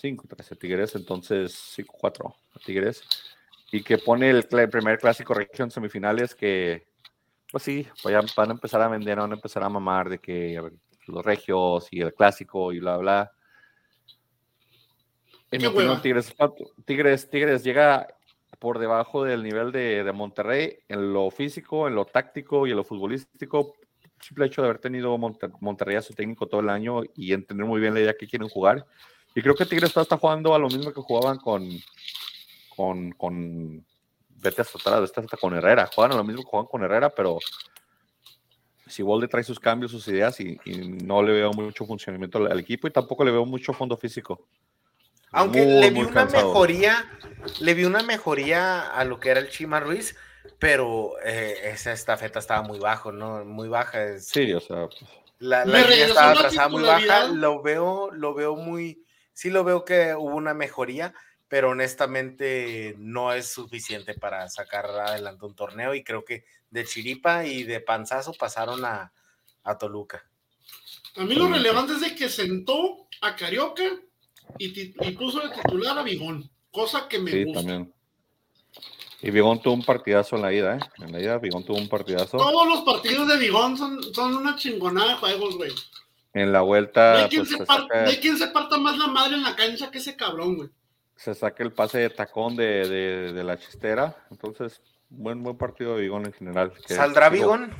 [0.00, 3.02] 5-3 a Tigres, entonces 5-4 a Tigres.
[3.72, 6.89] Y que pone el, el primer clásico región semifinales que
[7.50, 10.60] pues sí, van a empezar a vender, van a empezar a mamar de que
[11.06, 13.32] los regios y el clásico y bla, bla.
[15.50, 16.34] En mi opinión, Tigres,
[16.84, 18.06] Tigres, Tigres llega
[18.60, 22.76] por debajo del nivel de, de, Monterrey en lo físico, en lo táctico y en
[22.76, 23.74] lo futbolístico.
[24.20, 27.80] Simple hecho de haber tenido Monterrey a su técnico todo el año y entender muy
[27.80, 28.86] bien la idea que quieren jugar.
[29.34, 31.68] Y creo que Tigres está, está jugando a lo mismo que jugaban con,
[32.76, 33.84] con, con
[34.40, 35.88] vete hasta atrás, vete hasta con Herrera.
[35.94, 37.38] Juegan lo mismo que juegan con Herrera, pero
[38.86, 40.58] si Walde trae sus cambios, sus ideas y,
[41.04, 44.46] no le veo mucho funcionamiento al, equipo y tampoco le veo mucho fondo físico.
[45.32, 47.04] Aunque le vi una mejoría,
[47.60, 50.16] le vi una mejoría a lo que era el Chima Ruiz,
[50.58, 53.44] pero eh, esa estafeta estaba muy bajo, ¿no?
[53.44, 54.18] Muy baja.
[54.18, 54.88] sí, o sea.
[54.88, 59.84] Pues, la, la estaba atrasada muy baja, lo veo, lo veo muy, sí lo veo
[59.84, 61.14] que hubo una mejoría,
[61.50, 67.44] pero honestamente no es suficiente para sacar adelante un torneo y creo que de chiripa
[67.44, 69.12] y de panzazo pasaron a,
[69.78, 70.24] Toluca.
[71.16, 73.82] A mí lo relevante es de que sentó a Carioca
[74.58, 74.68] y,
[75.12, 77.60] puso de titular a Bigón, cosa que me sí, gusta.
[77.60, 77.92] También.
[79.20, 80.80] Y Bigón tuvo un partidazo en la ida, ¿eh?
[80.98, 82.38] En la ida Bigón tuvo un partidazo.
[82.38, 85.72] Todos los partidos de Bigón son, son una chingonada de juegos, güey.
[86.32, 87.12] En la vuelta.
[87.12, 89.08] No hay, quien pues, se se, par- saca, no hay quien se parta más la
[89.08, 90.70] madre en la cancha que ese cabrón, güey.
[91.22, 94.16] Se saca el pase de tacón de, de- de la chistera.
[94.30, 96.72] Entonces, buen, buen partido de Bigón en general.
[96.86, 97.74] que- ¿Saldrá digo, Bigón?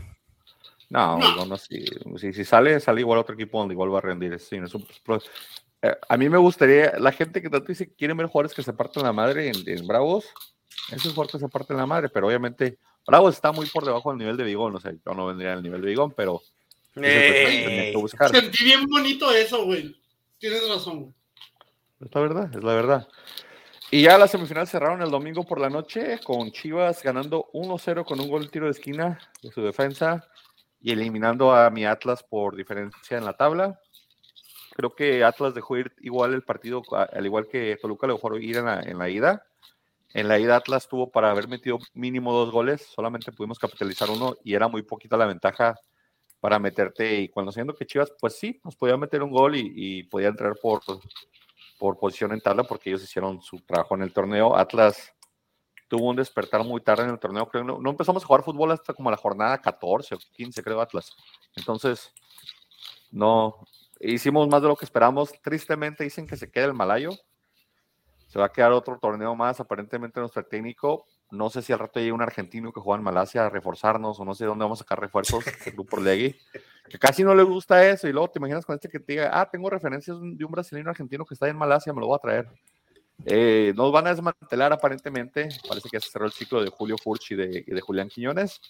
[0.91, 1.27] No, No.
[1.33, 1.85] Bigón así.
[2.19, 4.39] Si, si sale, sale igual a otro equipo donde igual va a rendir.
[4.39, 5.23] Sí, es un- pro-
[5.83, 8.63] eh, a mí me gustaría, la gente que tanto dice que quieren ver jugadores que
[8.63, 10.27] se parten la madre en, en Bravos,
[10.93, 14.11] es un jugador que se parte la madre, pero obviamente Bravos está muy por debajo
[14.11, 14.77] del nivel de Bigón.
[14.77, 16.43] O sea, yo no vendría al nivel de Bigón, pero
[16.97, 17.93] es el que Eh.
[18.31, 19.97] Sentí bien bonito eso, güey.
[20.39, 21.15] Tienes razón, güey.
[22.01, 23.09] Es la verdad, es la verdad.
[23.91, 28.21] Y ya las semifinales cerraron el domingo por la noche con Chivas ganando 1-0 con
[28.21, 30.27] un gol tiro de esquina de su defensa
[30.81, 33.79] y eliminando a mi Atlas por diferencia en la tabla.
[34.75, 38.57] Creo que Atlas dejó ir igual el partido, al igual que Toluca lo dejó ir
[38.57, 39.45] en la, en la ida.
[40.15, 44.37] En la ida Atlas tuvo para haber metido mínimo dos goles, solamente pudimos capitalizar uno
[44.43, 45.75] y era muy poquita la ventaja
[46.41, 47.21] para meterte.
[47.21, 50.57] Y cuando siendo que Chivas, pues sí, nos podía meter un gol y podía entrar
[50.63, 50.81] por,
[51.81, 54.55] por posición en tabla porque ellos hicieron su trabajo en el torneo.
[54.55, 55.15] Atlas
[55.89, 57.65] tuvo un despertar muy tarde en el torneo, creo.
[57.65, 61.17] No, no empezamos a jugar fútbol hasta como la jornada 14 o 15, creo, Atlas.
[61.57, 62.13] Entonces,
[63.11, 63.67] no,
[63.99, 65.33] hicimos más de lo que esperamos.
[65.43, 67.11] Tristemente dicen que se queda el Malayo.
[68.29, 71.07] Se va a quedar otro torneo más, aparentemente nuestro técnico.
[71.31, 74.25] No sé si al rato llega un argentino que juega en Malasia a reforzarnos o
[74.25, 76.37] no sé dónde vamos a sacar refuerzos del grupo Legui.
[76.91, 79.31] Que casi no le gusta eso y luego te imaginas con este que te diga,
[79.33, 82.21] ah, tengo referencias de un brasileño argentino que está en Malasia, me lo voy a
[82.21, 82.49] traer.
[83.27, 85.49] Eh, nos van a desmantelar aparentemente.
[85.69, 88.61] Parece que se cerró el ciclo de Julio Furch y de, Julián Quiñones.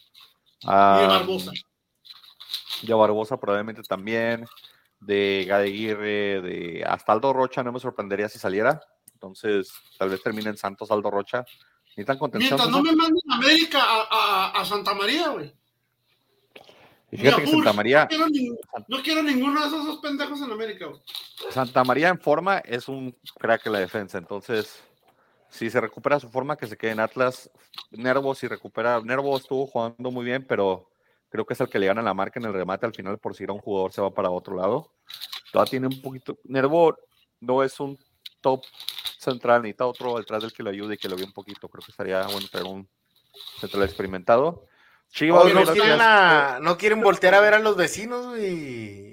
[0.60, 1.52] Y de Ah, Barbosa.
[2.82, 4.44] de Barbosa probablemente también,
[4.98, 8.82] de Gadeguirre, de hasta Aldo Rocha, no me sorprendería si saliera.
[9.14, 11.44] Entonces, tal vez termine en Santos Aldo Rocha.
[11.96, 12.58] Ni tan contención.
[12.58, 15.54] Mientras no me manden a América a, a- a Santa María, güey.
[17.12, 17.72] Y fíjate que Ni a Santa.
[17.72, 18.48] María, No quiero, ni-
[18.88, 20.86] no quiero ninguno de esos dos pendejos en América.
[21.50, 24.18] Santa María en forma es un crack en la defensa.
[24.18, 24.80] Entonces,
[25.48, 27.50] si se recupera su forma, que se quede en Atlas.
[27.90, 29.00] Nervo, si recupera.
[29.00, 30.88] Nervo estuvo jugando muy bien, pero
[31.28, 33.34] creo que es el que le gana la marca en el remate al final por
[33.34, 34.92] si era un jugador se va para otro lado.
[35.52, 36.38] Todavía tiene un poquito.
[36.44, 36.96] Nervo
[37.40, 37.98] no es un
[38.40, 38.62] top
[39.18, 41.68] central, necesita otro detrás del que lo ayude y que lo vea un poquito.
[41.68, 42.88] Creo que estaría bueno traer un
[43.60, 44.66] central experimentado.
[45.12, 48.42] Chivas, ¿no, quieren a- no quieren voltear a ver a los vecinos y,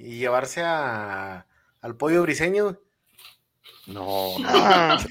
[0.04, 1.48] y llevarse a,
[1.82, 2.80] al pollo briseño.
[3.88, 4.50] No, no.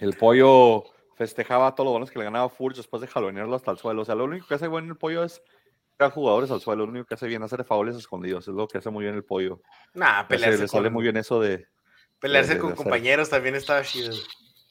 [0.00, 0.84] El pollo
[1.16, 4.02] festejaba todos los que le ganaba Furch después de jalonearlo hasta el suelo.
[4.02, 5.40] O sea, lo único que hace bueno el pollo es
[5.96, 6.84] tirar jugadores al suelo.
[6.84, 8.48] Lo único que hace bien es hacer faules escondidos.
[8.48, 9.60] Es lo que hace muy bien el pollo.
[9.94, 11.68] Nah, Le, pelearse, le sale con, muy bien eso de
[12.18, 14.12] pelearse de- de con compañeros también estaba chido.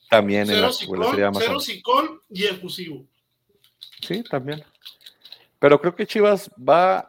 [0.09, 1.47] también en Cero la, la sicón, serie de Amazon.
[1.47, 3.05] cero sicón y efusivo.
[4.02, 4.64] Sí, también.
[5.60, 7.08] Pero creo que Chivas va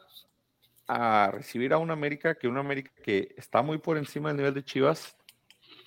[0.86, 4.54] a recibir a un América que un América que está muy por encima del nivel
[4.54, 5.16] de Chivas,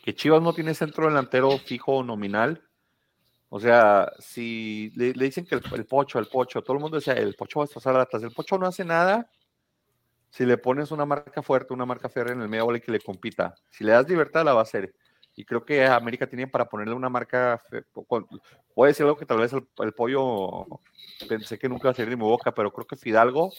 [0.03, 2.63] que Chivas no tiene centro delantero fijo o nominal.
[3.49, 7.35] O sea, si le, dicen que el, pocho, el pocho, todo el mundo decía, el
[7.35, 8.23] pocho va a destrozar a Atlas.
[8.23, 9.29] El pocho no hace nada
[10.29, 12.99] si le pones una marca fuerte, una marca férrea en el medio bola que le
[12.99, 13.55] compita.
[13.69, 14.93] Si le das libertad, la va a hacer.
[15.35, 17.53] Y creo que América tiene para ponerle una marca.
[17.53, 20.65] a decir algo que tal vez el, el pollo
[21.27, 23.51] pensé que nunca va a salir de mi boca, pero creo que Fidalgo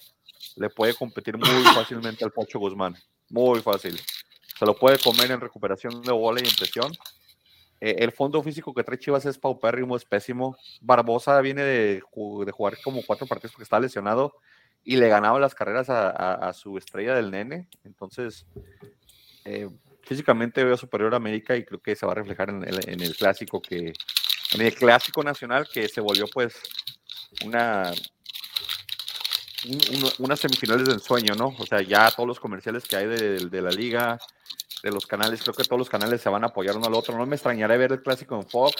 [0.56, 2.94] le puede competir muy fácilmente al Pocho Guzmán.
[3.28, 4.00] Muy fácil.
[4.58, 6.92] Se lo puede comer en recuperación de bola y en presión.
[7.78, 10.56] Eh, el fondo físico que trae Chivas es paupérrimo, es pésimo.
[10.80, 14.32] Barbosa viene de, ju- de jugar como cuatro partidos porque está lesionado
[14.82, 17.68] y le ganaba las carreras a, a- a su estrella del nene.
[17.84, 18.46] Entonces,
[19.44, 19.68] eh,
[20.06, 23.00] físicamente veo superior a América y creo que se va a reflejar en el, en
[23.00, 23.92] el clásico que
[24.52, 26.54] en el clásico nacional que se volvió pues
[27.44, 27.92] una
[29.66, 31.54] un- un- unas semifinales de ensueño, ¿no?
[31.58, 34.18] O sea, ya todos los comerciales que hay de, de la liga,
[34.82, 37.16] de los canales, creo que todos los canales se van a apoyar uno al otro.
[37.16, 38.74] No me extrañaré ver el clásico en Fox,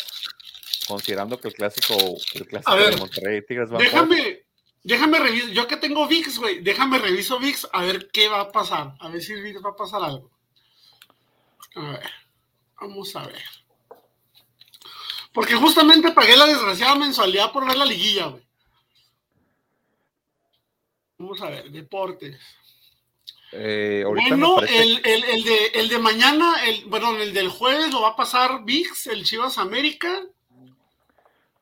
[0.87, 1.95] considerando que el clásico,
[2.35, 3.91] el clásico A ver, de Monterrey Tigres va Fox.
[3.91, 4.43] Déjame,
[4.85, 5.51] déjame revisar.
[5.51, 8.95] Yo que tengo VIX, güey, déjame reviso VIX a ver qué va a pasar.
[9.01, 10.31] A ver si VIX va a pasar algo.
[11.77, 12.11] A ver,
[12.81, 13.43] vamos a ver.
[15.33, 18.43] Porque justamente pagué la desgraciada mensualidad por ver la liguilla, güey.
[21.19, 22.39] Vamos a ver, deportes.
[23.53, 27.91] Eh, Bueno, parece- el, el- el de, el de mañana, el, bueno, el del jueves
[27.93, 30.23] lo va a pasar VIX, el Chivas América.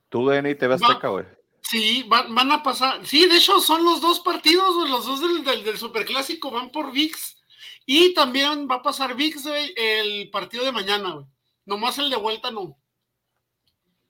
[0.09, 1.25] tú de NI TV va- güey.
[1.63, 3.05] Sí, van, van a pasar.
[3.07, 6.93] Sí, de hecho son los dos partidos, los dos del, del, del Superclásico van por
[6.93, 7.37] VIX.
[7.87, 11.27] Y también va a pasar VIX, güey, el partido de mañana, güey.
[11.67, 12.79] Nomás el de vuelta no.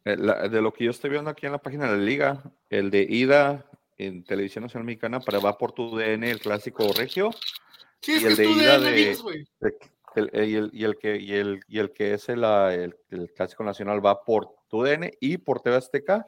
[0.05, 2.43] Eh, la- de lo que yo estoy viendo aquí en la página de la liga,
[2.69, 3.65] el de ida
[3.97, 7.31] en Televisión Nacional Mexicana para va por tu DN, el clásico regio,
[8.01, 9.49] Sí, es Y que el es de ida DN, de- VIX, güey.
[9.61, 9.75] el-
[10.17, 12.73] el- eh, y, el, y el que, y, el, y el que es el, ah,
[12.75, 12.95] el,
[13.35, 16.27] clásico nacional va por tu DN y por TV Azteca.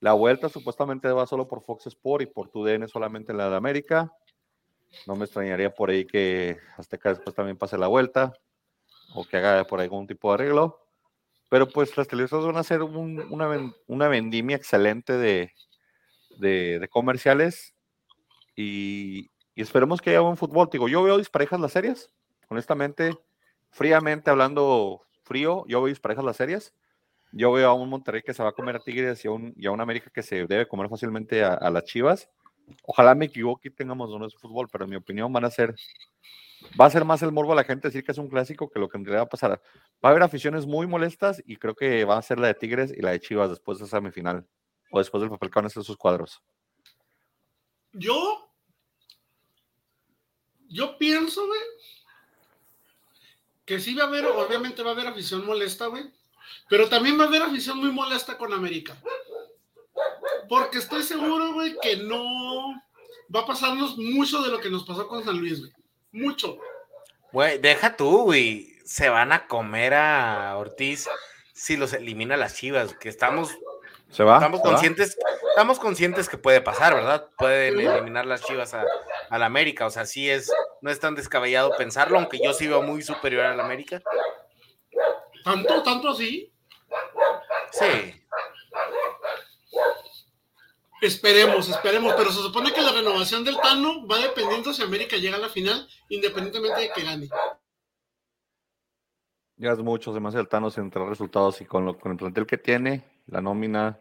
[0.00, 3.48] La vuelta supuestamente va solo por Fox Sport y por tu DN solamente en la
[3.48, 4.10] de América.
[5.06, 8.32] No me extrañaría por ahí que Azteca después también pase la vuelta
[9.14, 10.80] o que haga por algún tipo de arreglo.
[11.50, 15.52] Pero pues las televisoras van a un- una, una vendimia excelente de,
[16.38, 17.74] de, comerciales
[18.56, 20.68] y, y esperemos que haya buen fútbol.
[20.70, 22.10] Digo, yo veo disparejas las series,
[22.48, 23.16] honestamente,
[23.70, 26.72] fríamente hablando frío, yo veo disparejas las series.
[27.32, 29.54] Yo veo a un Monterrey que se va a comer a Tigres y a un,
[29.56, 32.30] y a un América que se debe comer fácilmente a las Chivas.
[32.82, 35.74] Ojalá me equivoque y tengamos uno de fútbol, pero en mi opinión van a ser,
[36.80, 38.78] va a ser más el morbo a la gente decir que es un clásico que
[38.78, 39.62] lo que en realidad va a pasar.
[40.04, 42.92] Va a haber aficiones muy molestas y creo que va a ser la de Tigres
[42.96, 44.46] y la de Chivas después de esa semifinal
[44.90, 46.42] o después del papel que van a hacer sus cuadros.
[47.92, 48.50] Yo.
[50.68, 51.60] Yo pienso, güey.
[53.64, 56.12] Que sí va a haber, obviamente va a haber afición molesta, güey.
[56.68, 58.96] Pero también va a haber afición muy molesta con América.
[60.48, 62.74] Porque estoy seguro, güey, que no
[63.34, 65.72] va a pasarnos mucho de lo que nos pasó con San Luis, güey.
[66.12, 66.58] Mucho.
[67.32, 68.74] Güey, deja tú, güey.
[68.84, 71.08] Se van a comer a Ortiz
[71.52, 73.56] si los elimina las Chivas, que estamos,
[74.10, 74.36] ¿Se va?
[74.36, 74.72] estamos ¿Se va?
[74.72, 75.18] conscientes,
[75.48, 77.28] estamos conscientes que puede pasar, ¿verdad?
[77.38, 78.84] Pueden eliminar las Chivas a,
[79.30, 82.66] a la América, o sea, sí es, no es tan descabellado pensarlo, aunque yo sí
[82.66, 84.02] veo muy superior a la América.
[85.44, 86.52] Tanto, tanto así.
[87.72, 88.23] Sí.
[91.06, 92.14] Esperemos, esperemos.
[92.16, 95.48] Pero se supone que la renovación del Tano va dependiendo si América llega a la
[95.48, 97.28] final, independientemente de que gane.
[99.56, 102.58] Ya es mucho, demasiado el Thanos entre resultados y con, lo, con el plantel que
[102.58, 104.00] tiene, la nómina,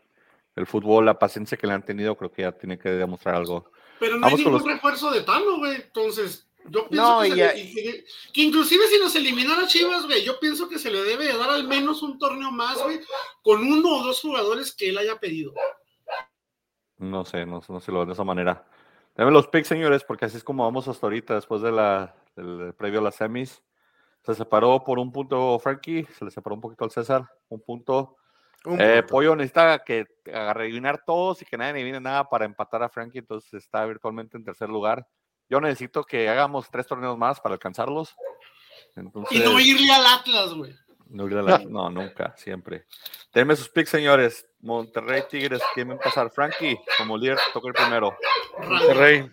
[0.55, 3.71] el fútbol, la paciencia que le han tenido, creo que ya tiene que demostrar algo.
[3.99, 5.75] Pero no Vamos hay ningún los- refuerzo de Tano, güey.
[5.75, 10.05] Entonces, yo pienso No, que, se ya- le- que, que inclusive si nos eliminara Chivas,
[10.05, 12.99] güey, yo pienso que se le debe de dar al menos un torneo más, güey,
[13.43, 15.53] con uno o dos jugadores que él haya pedido.
[17.09, 18.65] No sé, no, no se lo ven de esa manera.
[19.15, 22.73] Dame los picks, señores, porque así es como vamos hasta ahorita, después de la, del
[22.73, 23.61] previo a las semis.
[24.23, 28.15] Se separó por un punto Frankie, se le separó un poquito al César, un punto.
[28.65, 29.07] Un Eh, punto.
[29.11, 30.07] Pollo necesita que
[30.53, 34.45] rellenar todos y que nadie adivine nada para empatar a Frankie, entonces está virtualmente en
[34.45, 35.05] tercer lugar.
[35.49, 38.15] Yo necesito que hagamos tres torneos más para alcanzarlos.
[38.95, 40.73] Entonces, Y no irle al Atlas, güey.
[41.13, 42.85] No, ir a la- no, nunca, siempre.
[43.33, 44.45] Denme sus picks, señores.
[44.59, 46.29] Monterrey Tigres, ¿quién va a pasar?
[46.31, 48.17] Frankie, como líder, toca el primero.
[48.59, 49.31] Monterrey.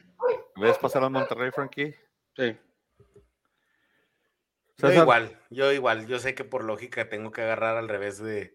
[0.57, 1.95] ¿Ves pasar al Monterrey, Frankie?
[2.37, 2.57] Sí.
[4.78, 8.55] Yo igual, yo igual, yo sé que por lógica tengo que agarrar al revés de,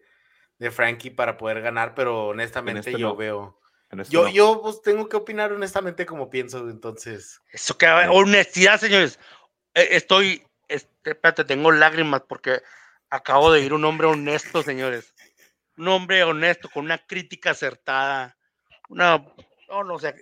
[0.58, 3.16] de Frankie para poder ganar, pero honestamente este yo no.
[3.16, 3.60] veo.
[3.90, 4.30] Este Yo, no.
[4.30, 7.40] yo pues tengo que opinar honestamente como pienso, entonces.
[7.52, 9.20] Eso que honestidad, señores.
[9.74, 12.60] Eh, Estoy, este, espérate, tengo lágrimas porque
[13.10, 15.14] acabo de ir un hombre honesto, señores.
[15.76, 18.36] Un hombre honesto, con una crítica acertada.
[18.88, 19.18] Una,
[19.68, 20.14] no, no, o sea,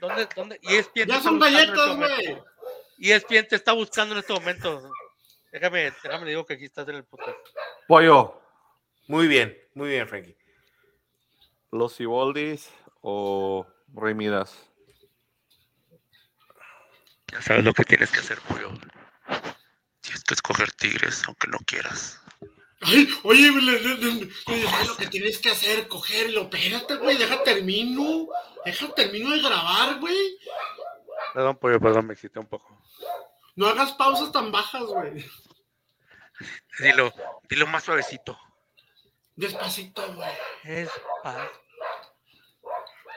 [0.00, 0.58] ¿dónde, dónde?
[0.62, 2.38] Y es Ya son galletas, güey.
[2.98, 4.90] Y es te está buscando en este momento.
[5.50, 7.36] Déjame, déjame digo que aquí estás en el podcast.
[7.88, 8.40] Pollo,
[9.08, 10.36] Muy bien, muy bien, Frankie.
[11.72, 12.70] los Ciboldis
[13.00, 14.56] o Rey Midas.
[17.32, 18.70] Ya sabes lo que tienes que hacer, pollo.
[20.12, 22.20] Tienes que escoger tigres, aunque no quieras.
[22.82, 24.32] Ay, oye, le- le- le- le-
[24.82, 26.42] es lo que tienes que hacer, cogerlo.
[26.42, 28.28] Espérate, güey, deja termino.
[28.64, 30.38] Deja termino de grabar, güey.
[31.32, 32.82] Perdón, pollo, perdón, me excité un poco.
[33.56, 35.24] No hagas pausas tan bajas, güey.
[36.80, 37.12] Dilo,
[37.48, 38.38] dilo más suavecito.
[39.36, 40.30] Despacito, güey.
[40.64, 40.90] Es
[41.22, 41.48] paz.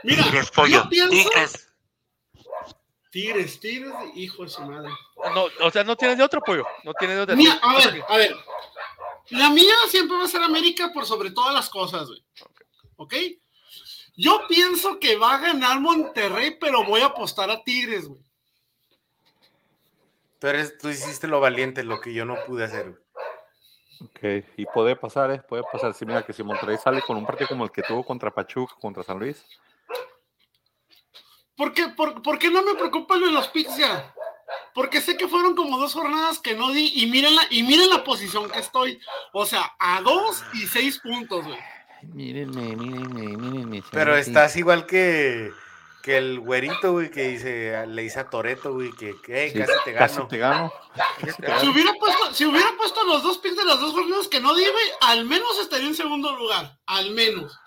[0.04, 0.84] Mira, Tigres, pollo.
[0.84, 1.10] yo pienso...
[1.30, 1.74] Tigres.
[3.16, 4.90] Tigres, tigres, hijo de su madre.
[5.34, 6.68] No, o sea, no tienes de otro pollo.
[6.84, 7.38] No tienes de otro.
[7.38, 8.36] Mira, a ver, a ver.
[9.30, 12.22] La mía siempre va a ser América por sobre todas las cosas, güey.
[12.98, 13.14] ¿Ok?
[14.18, 18.20] Yo pienso que va a ganar Monterrey, pero voy a apostar a Tigres, güey.
[20.38, 22.90] Tú, eres, tú hiciste lo valiente, lo que yo no pude hacer.
[22.90, 24.42] güey.
[24.42, 25.38] Ok, y puede pasar, ¿eh?
[25.38, 25.94] Puede pasar.
[25.94, 28.76] Sí, mira, que si Monterrey sale con un partido como el que tuvo contra Pachuca,
[28.82, 29.42] contra San Luis.
[31.56, 34.14] ¿Por qué, por, por qué no me preocupa lo de los ya?
[34.74, 37.90] Porque sé que fueron como dos jornadas que no di y miren la, y miren
[37.90, 39.00] la posición que estoy.
[39.34, 41.60] O sea, a dos y seis puntos, güey.
[42.04, 43.84] Mírenme, mírenme, mírenme.
[43.92, 45.52] Pero estás igual que,
[46.04, 49.60] que el güerito, güey, que dice, le dice a Toreto, güey, que, que, "Hey, Sí,
[49.60, 50.28] casi te casi gano.
[50.28, 50.74] te gano.
[51.62, 54.54] Si hubiera puesto, si hubiera puesto los dos picks de las dos jornadas que no
[54.54, 56.78] di, güey, al menos estaría en segundo lugar.
[56.86, 57.58] Al menos.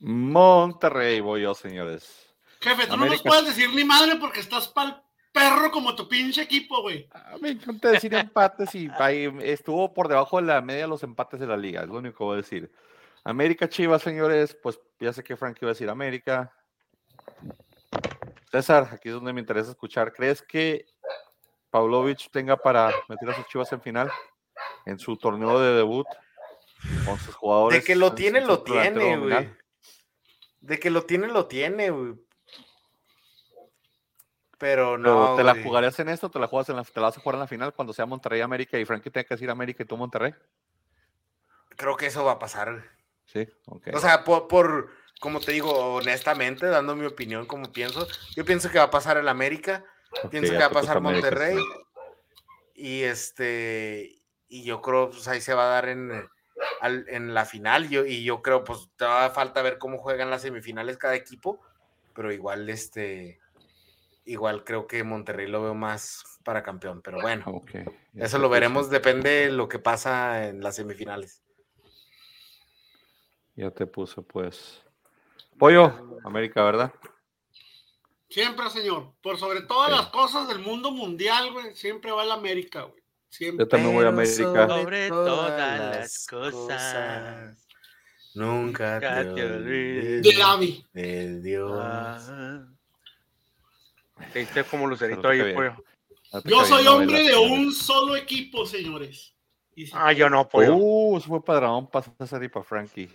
[0.00, 2.27] Monterrey voy yo, señores.
[2.60, 5.00] Jefe, tú no nos puedes decir ni madre porque estás pa'l
[5.32, 7.08] perro como tu pinche equipo, güey.
[7.12, 11.02] Ah, Me encanta decir empates y ahí estuvo por debajo de la media de los
[11.02, 12.72] empates de la liga, es lo único que voy a decir.
[13.24, 16.52] América Chivas, señores, pues ya sé que Frank iba a decir América.
[18.50, 20.12] César, aquí es donde me interesa escuchar.
[20.12, 20.86] ¿Crees que
[21.70, 24.10] Pavlovich tenga para meter a sus Chivas en final
[24.86, 26.06] en su torneo de debut
[27.04, 27.80] con sus jugadores?
[27.80, 29.50] De que lo en- tiene, lo tiene, güey.
[30.60, 32.14] De que lo tiene, lo tiene, güey.
[34.58, 35.36] Pero Pero, no.
[35.36, 37.36] ¿Te la jugarías en esto te la, juegas en la, te la vas a jugar
[37.36, 39.96] en la final cuando sea Monterrey América y Frankie tenga que decir América y tú
[39.96, 40.34] Monterrey?
[41.76, 42.82] Creo que eso va a pasar.
[43.26, 43.88] Sí, ok.
[43.94, 44.90] O sea, por, por,
[45.20, 49.16] como te digo, honestamente, dando mi opinión como pienso, yo pienso que va a pasar
[49.16, 49.84] el América,
[50.30, 52.82] pienso que va a pasar América, Monterrey, sí.
[52.82, 56.28] y este, y yo creo, pues ahí se va a dar en,
[56.82, 60.30] en la final, yo, y yo creo, pues te va a falta ver cómo juegan
[60.30, 61.60] las semifinales cada equipo,
[62.14, 63.38] pero igual, este,
[64.28, 67.44] igual creo que Monterrey lo veo más para campeón, pero bueno,
[68.14, 68.52] eso lo puse.
[68.60, 71.42] veremos, depende de lo que pasa en las semifinales.
[73.56, 74.82] Ya te puse, pues.
[75.58, 76.92] Pollo, América, ¿verdad?
[78.30, 79.14] Siempre, señor.
[79.22, 79.96] Por sobre todas Sí.
[79.96, 83.02] las cosas del mundo mundial, güey, siempre va el América, güey.
[83.30, 83.64] Siempre.
[83.64, 84.68] Yo también voy a América.
[84.68, 87.64] Sobre todas las cosas,
[88.34, 90.22] Nunca te olvides
[90.92, 92.30] De Dios.
[94.32, 95.74] Te diste como lucerito ahí, pollo.
[96.32, 99.34] No te Yo soy hombre de un solo equipo, señores.
[99.74, 100.74] Si- Ah, yo no, pollo.
[100.76, 103.08] Uh, eso fue para para César y para Frankie.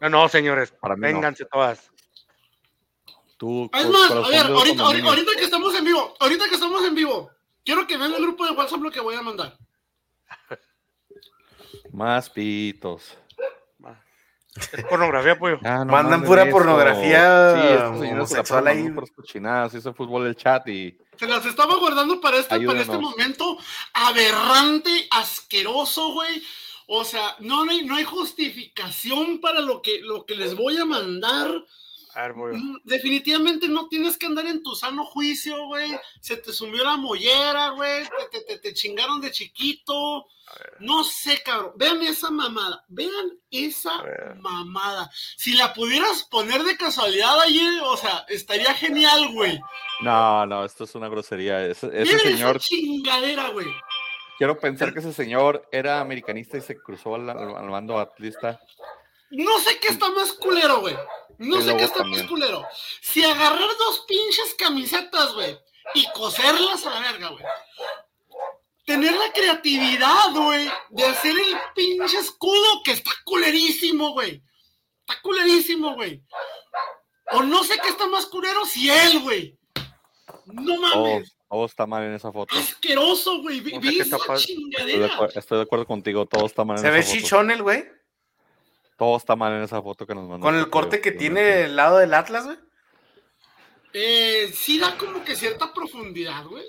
[0.00, 0.70] No, no, señores.
[0.72, 1.06] Para mí no.
[1.08, 1.90] Vénganse todas.
[3.38, 6.82] Tú, Es más, a ver, ahorita, ahorita, ahorita que estamos en vivo, ahorita que estamos
[6.84, 7.30] en vivo,
[7.64, 9.56] quiero que vean el grupo de WhatsApp lo que voy a mandar.
[11.92, 13.16] Más pitos.
[14.72, 15.58] Es pornografía, pollo.
[15.64, 16.52] Ah, no Mandan pura eso.
[16.52, 18.88] pornografía Sí, homosexual ahí.
[19.14, 23.58] cochinadas, hizo fútbol el chat y Se las estaba guardando para este, para este momento
[23.92, 26.42] aberrante, asqueroso, güey.
[26.88, 30.76] O sea, no, no hay, no hay justificación para lo que, lo que les voy
[30.78, 31.50] a mandar.
[32.16, 32.54] A ver, pollo.
[32.56, 35.90] Mm, Definitivamente no tienes que andar en tu sano juicio, güey.
[36.20, 38.04] Se te sumió la mollera, güey.
[38.04, 40.26] Te, te- te- te chingaron de chiquito.
[40.80, 41.72] No sé, cabrón.
[41.76, 42.84] Vean esa mamada.
[42.88, 44.02] Vean esa
[44.40, 45.10] mamada.
[45.36, 49.60] Si la pudieras poner de casualidad ayer, o sea, estaría genial, güey.
[50.00, 51.66] No, no, esto es una grosería.
[51.66, 53.66] Ese, ese Miren señor, esa chingadera, güey.
[54.38, 58.60] quiero pensar que ese señor era americanista y se cruzó al, al, al bando atlista.
[59.30, 60.96] No sé qué está más culero, güey.
[61.38, 62.22] No sé qué está también.
[62.22, 62.66] más culero.
[63.02, 65.58] Si agarrar dos pinches camisetas, güey,
[65.94, 67.44] y coserlas a la verga, güey.
[68.84, 74.42] Tener la creatividad, güey, de hacer el pinche escudo que está culerísimo, güey.
[75.00, 76.22] Está culerísimo, güey.
[77.32, 79.58] O no sé qué está más culero si él, güey.
[80.46, 81.36] No mames.
[81.50, 82.56] todo está mal en esa foto.
[82.56, 83.60] Asqueroso, güey.
[83.60, 86.90] Ve, O sea, ve Estoy de, estoy de acuerdo contigo, todo está mal en Se
[86.90, 87.20] ve esa foto.
[87.20, 87.84] chichón el güey,
[88.96, 90.44] Todo está mal en esa foto que nos mandó.
[90.44, 92.58] con el corte que tiene el lado del Atlas, güey.
[93.92, 96.64] Eh, sí da como que cierta profundidad, güey.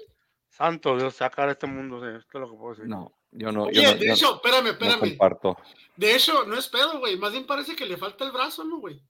[0.49, 1.99] Santo Dios, sacar este mundo.
[2.01, 2.87] sí, Esto es lo que puedo decir.
[2.87, 4.99] No, yo no, Oye, yo no, de yo hecho, espérame, no espérame.
[4.99, 5.57] comparto.
[5.95, 7.17] De hecho, no es pedo, güey.
[7.17, 9.01] Más bien parece que le falta el brazo, ¿no, güey?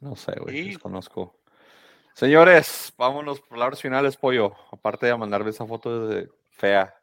[0.00, 0.68] No sé, güey, Sí.
[0.70, 1.36] desconozco.
[2.14, 4.54] Señores, vámonos por palabras finales, pollo.
[4.72, 6.94] Aparte de mandarle esa foto de fea.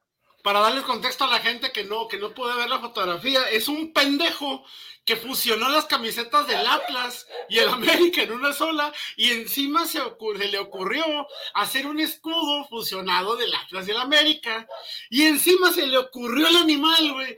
[0.43, 3.67] Para darles contexto a la gente que no, que no puede ver la fotografía, es
[3.67, 4.63] un pendejo
[5.07, 9.99] que fusionó las camisetas del Atlas y el América en una sola y encima se,
[9.99, 11.05] le ocurrió
[11.53, 14.67] hacer un escudo fusionado del Atlas y el América
[15.09, 17.37] y encima se le ocurrió el animal, güey,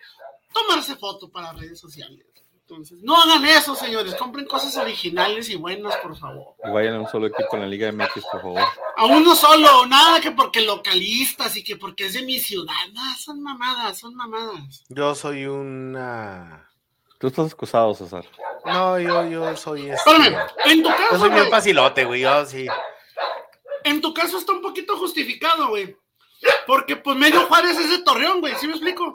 [0.51, 2.25] tomarse foto para redes sociales.
[2.69, 6.53] Entonces, no hagan eso, señores, compren cosas originales y buenas, por favor.
[6.63, 8.61] Y vayan a un solo equipo en la Liga MX, por favor.
[8.95, 12.75] A uno solo, nada que porque localistas y que porque es de mi ciudad.
[12.93, 14.83] No, son mamadas, son mamadas.
[14.87, 16.69] Yo soy una.
[17.17, 18.23] Tú estás excusado, César.
[18.63, 19.89] No, yo, yo soy.
[19.89, 19.95] Este...
[19.95, 22.21] Espérame, en tu Yo caso, soy bien facilote, güey.
[22.21, 22.67] Yo sí.
[23.83, 25.97] en tu caso está un poquito justificado, güey.
[26.67, 29.11] Porque pues medio Juárez es de Torreón, güey, ¿sí me explico?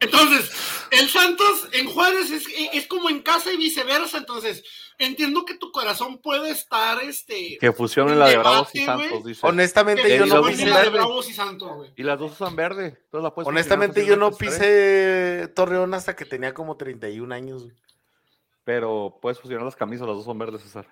[0.00, 0.50] Entonces,
[0.90, 4.64] el Santos en Juárez es, es como en casa y viceversa, entonces
[4.98, 7.58] entiendo que tu corazón puede estar, este...
[7.58, 9.46] Que fusionen En la de Bravos y Santos, dice.
[9.46, 10.66] Honestamente, que yo no pisé.
[10.66, 10.98] la de verde.
[10.98, 11.92] Bravos y Santos, güey.
[11.96, 12.98] Y las dos usan verde.
[13.04, 15.38] Entonces la puedes Honestamente, yo no fácilmente, ¿eh?
[15.42, 17.64] pisé Torreón hasta que tenía como 31 años.
[17.64, 17.76] güey.
[18.64, 20.86] Pero puedes fusionar las camisas, las dos son verdes, César.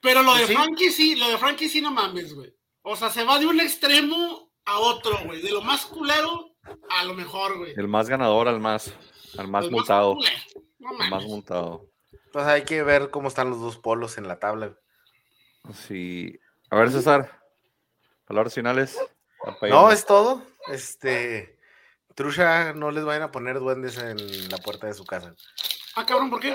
[0.00, 0.54] Pero lo de Pues sí.
[0.54, 2.52] Frankie sí, lo de Frankie sí no mames, güey.
[2.82, 5.40] O sea, se va de un extremo a otro, güey.
[5.42, 6.51] De lo más culero
[6.90, 7.74] a lo mejor, güey.
[7.76, 8.92] El más ganador al más,
[9.38, 10.14] al más El multado.
[10.14, 10.36] culero.
[10.78, 11.86] No al más multado.
[12.32, 14.74] Pues hay que ver cómo están los dos polos en la tabla.
[15.74, 16.38] Sí.
[16.70, 17.40] A ver, César.
[18.26, 18.98] Palabras finales.
[19.68, 20.42] No, es todo.
[20.68, 21.58] Este.
[22.14, 25.34] Trucha, no les vayan a poner duendes en la puerta de su casa.
[25.94, 26.54] Ah, cabrón, ¿por qué?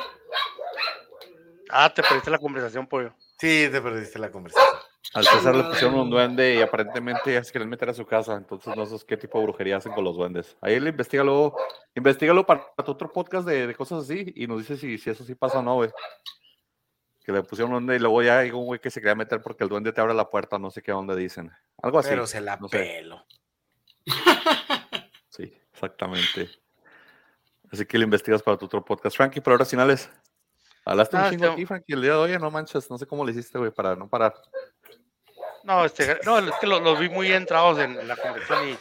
[1.70, 3.14] Ah, te perdiste la conversación, pollo.
[3.40, 4.68] Sí, te perdiste la conversación.
[5.14, 8.36] Al César le pusieron un duende y aparentemente ya se quieren meter a su casa.
[8.36, 10.56] Entonces no sé qué tipo de brujería hacen con los duendes.
[10.62, 11.56] Ahí le investigalo,
[11.96, 15.24] investigalo para tu otro podcast de, de cosas así y nos dice si, si eso
[15.24, 15.90] sí pasa o no, güey.
[17.24, 19.42] Que le pusieron un duende y luego ya hay un güey que se quería meter
[19.42, 21.52] porque el duende te abre la puerta, no sé qué onda dicen.
[21.82, 22.10] Algo así.
[22.10, 22.78] Pero se la no sé.
[22.78, 23.26] pelo.
[25.30, 26.50] Sí, exactamente.
[27.72, 29.16] Así que lo investigas para tu otro podcast.
[29.16, 30.10] Frankie, palabras finales.
[30.84, 33.24] Hablaste Ah, un chingo aquí, Frankie, el día de hoy, no manches, no sé cómo
[33.26, 34.34] le hiciste, güey, para no parar.
[35.68, 38.78] No, este, no, es que lo- los vi muy entrados en, en la conversación y,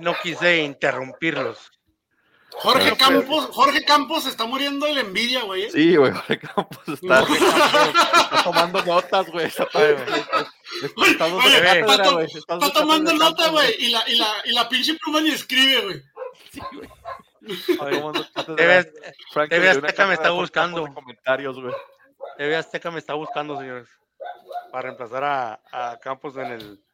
[0.00, 1.70] no quise interrumpirlos.
[2.50, 5.62] Jorge Pero, Campos, Jorge Campos se está muriendo de la envidia, güey.
[5.64, 5.70] ¿eh?
[5.70, 9.46] Sí, güey, Jorge Campos está, Jorge Campos, está tomando notas, güey.
[9.46, 9.68] Está,
[12.74, 13.74] tomando nota, güey.
[13.78, 16.02] Y la, y, la, y la pinche pluma ni escribe, güey.
[16.50, 16.88] Sí, güey.
[19.48, 20.82] TV, Azteca me está buscando.
[20.82, 21.74] Campos de comentarios, güey.
[22.36, 23.88] TV Azteca me está buscando, señores,
[24.70, 26.84] para reemplazar a, a Campos en el,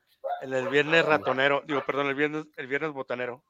[0.42, 3.44] en el viernes ratonero, digo, perdón, el viernes, el viernes botanero.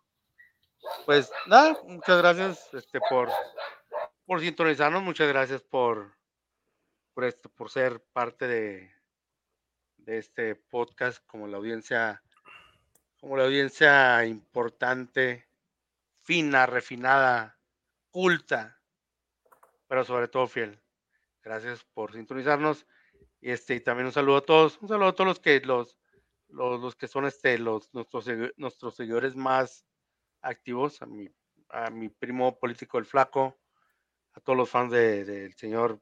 [1.07, 3.31] Pues nada, muchas gracias este, por,
[4.27, 6.17] por sintonizarnos, muchas gracias por,
[7.15, 8.93] por, esto, por ser parte de,
[9.97, 12.23] de este podcast como la audiencia,
[13.21, 15.49] como la audiencia importante,
[16.23, 17.59] fina, refinada,
[18.11, 18.81] culta,
[19.89, 20.81] pero sobre todo fiel.
[21.43, 22.87] Gracias por sintonizarnos.
[23.43, 25.99] Y este, y también un saludo a todos, un saludo a todos los que los,
[26.49, 28.25] los, los que son este, los, nuestros,
[28.57, 29.85] nuestros seguidores más
[30.43, 31.29] activos, a mi,
[31.69, 33.59] a mi primo político el flaco,
[34.35, 36.01] a todos los fans de- del señor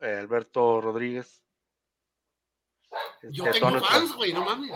[0.00, 1.42] eh, Alberto Rodríguez.
[3.30, 4.72] Yo este, tengo nuestros- fans, güey, no mames.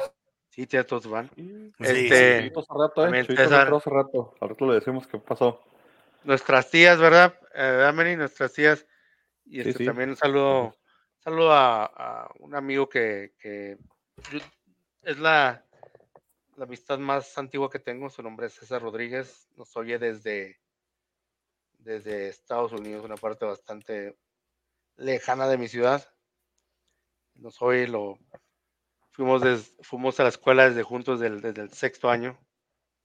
[0.49, 1.31] Sí, tiene todos fans.
[1.37, 3.25] Sí, Este, Chuyito hace rato, eh.
[3.27, 3.75] César.
[3.75, 4.35] hace rato.
[4.41, 5.61] Al rato le decimos qué pasó.
[6.25, 7.39] nuestras tías, ¿verdad?
[7.55, 8.17] Eh.
[8.17, 8.87] Nuestras tías.
[9.45, 9.85] Y este, sí.
[9.85, 10.75] también un saludo,
[11.27, 13.33] saludo a, un amigo que,
[15.03, 15.67] es la,
[16.57, 18.09] amistad más antigua que tengo.
[18.09, 19.49] Su nombre es César Rodríguez.
[19.57, 20.61] Nos oye desde,
[21.79, 24.17] desde Estados Unidos, una parte bastante
[24.95, 26.09] lejana de mi ciudad.
[27.35, 28.21] Nos oye, lo
[29.11, 32.39] fuimos, des- fuimos a la escuela desde juntos desde el sexto año.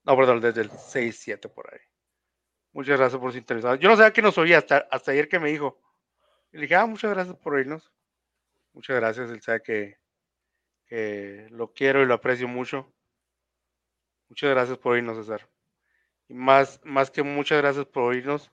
[0.03, 1.79] No, perdón, desde el 6, 7 por ahí.
[2.71, 3.79] Muchas gracias por sintonizar.
[3.79, 5.81] Yo no sabía que nos oía hasta, hasta ayer que me dijo.
[6.51, 7.91] Y le dije, ah, muchas gracias por oírnos.
[8.73, 9.29] Muchas gracias.
[9.31, 9.97] Él sabe que,
[10.85, 12.93] que lo quiero y lo aprecio mucho.
[14.29, 15.49] Muchas gracias por oírnos, César.
[16.29, 18.49] Y más, más que muchas gracias por oírnos,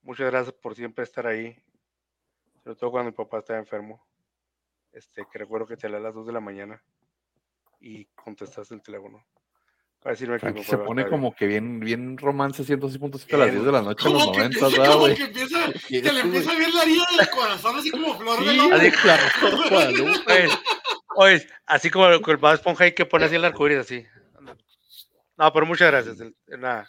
[0.00, 1.62] muchas gracias por siempre estar ahí.
[2.62, 4.02] Sobre todo cuando mi papá estaba enfermo.
[4.92, 6.82] Este, que recuerdo que te hablé a las 2 de la mañana
[7.80, 9.26] y contestaste el teléfono.
[10.04, 13.54] Para decirme Frankie papá se pone como que bien, bien romance 106.7 a las Bien.
[13.62, 15.14] 10 de la noche en los Como que, 90, empieza, ¿verdad, como güey?
[15.16, 15.66] que empieza,
[16.12, 18.74] le empieza a ver la herida del corazón, así como flor de Sí, loco.
[18.74, 19.22] así, claro.
[20.28, 20.48] Oye,
[21.16, 24.04] oye, así como el, el Bob Esponja ahí que pone así el arcoíris así.
[25.38, 26.20] No, pero muchas gracias.
[26.20, 26.86] Es una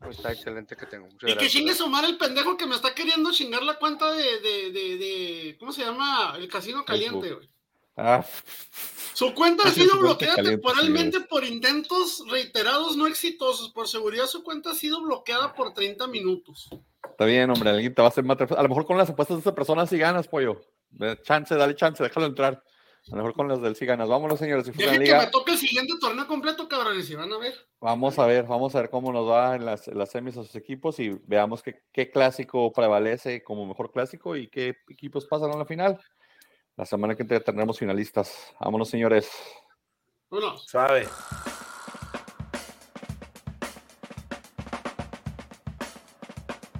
[0.00, 1.06] amistad excelente que tengo.
[1.06, 4.10] Muchas Y que chingue su madre el pendejo que me está queriendo chingar la cuenta
[4.10, 6.34] de, de, de, de- ¿cómo se llama?
[6.38, 7.50] El casino caliente, güey.
[7.96, 8.24] Ah,
[9.14, 13.70] Su cuenta ha sido bloqueada temporalmente por intentos reiterados no exitosos.
[13.70, 16.68] Por seguridad, su cuenta ha sido bloqueada por 30 minutos.
[17.08, 18.48] está bien, hombre, alguien te va a hacer matar.
[18.58, 20.60] A lo mejor con las apuestas de esta persona sí ganas, pollo.
[21.22, 22.62] Chance, dale chance, déjalo entrar.
[23.06, 24.08] A lo mejor con las del sí ganas.
[24.08, 24.66] Vámonos, señores.
[24.66, 27.54] la que me toque el siguiente torneo completo, cabrones, y van a ver.
[27.80, 30.42] Vamos a ver, vamos a ver cómo nos va en las, en las semis a
[30.42, 35.52] sus equipos y veamos qué, qué clásico prevalece como mejor clásico y qué equipos pasan
[35.52, 36.00] a la final.
[36.76, 38.52] La semana que entra tendremos finalistas.
[38.60, 39.30] Vámonos, señores.
[40.30, 40.58] Uno.
[40.58, 41.06] Suave.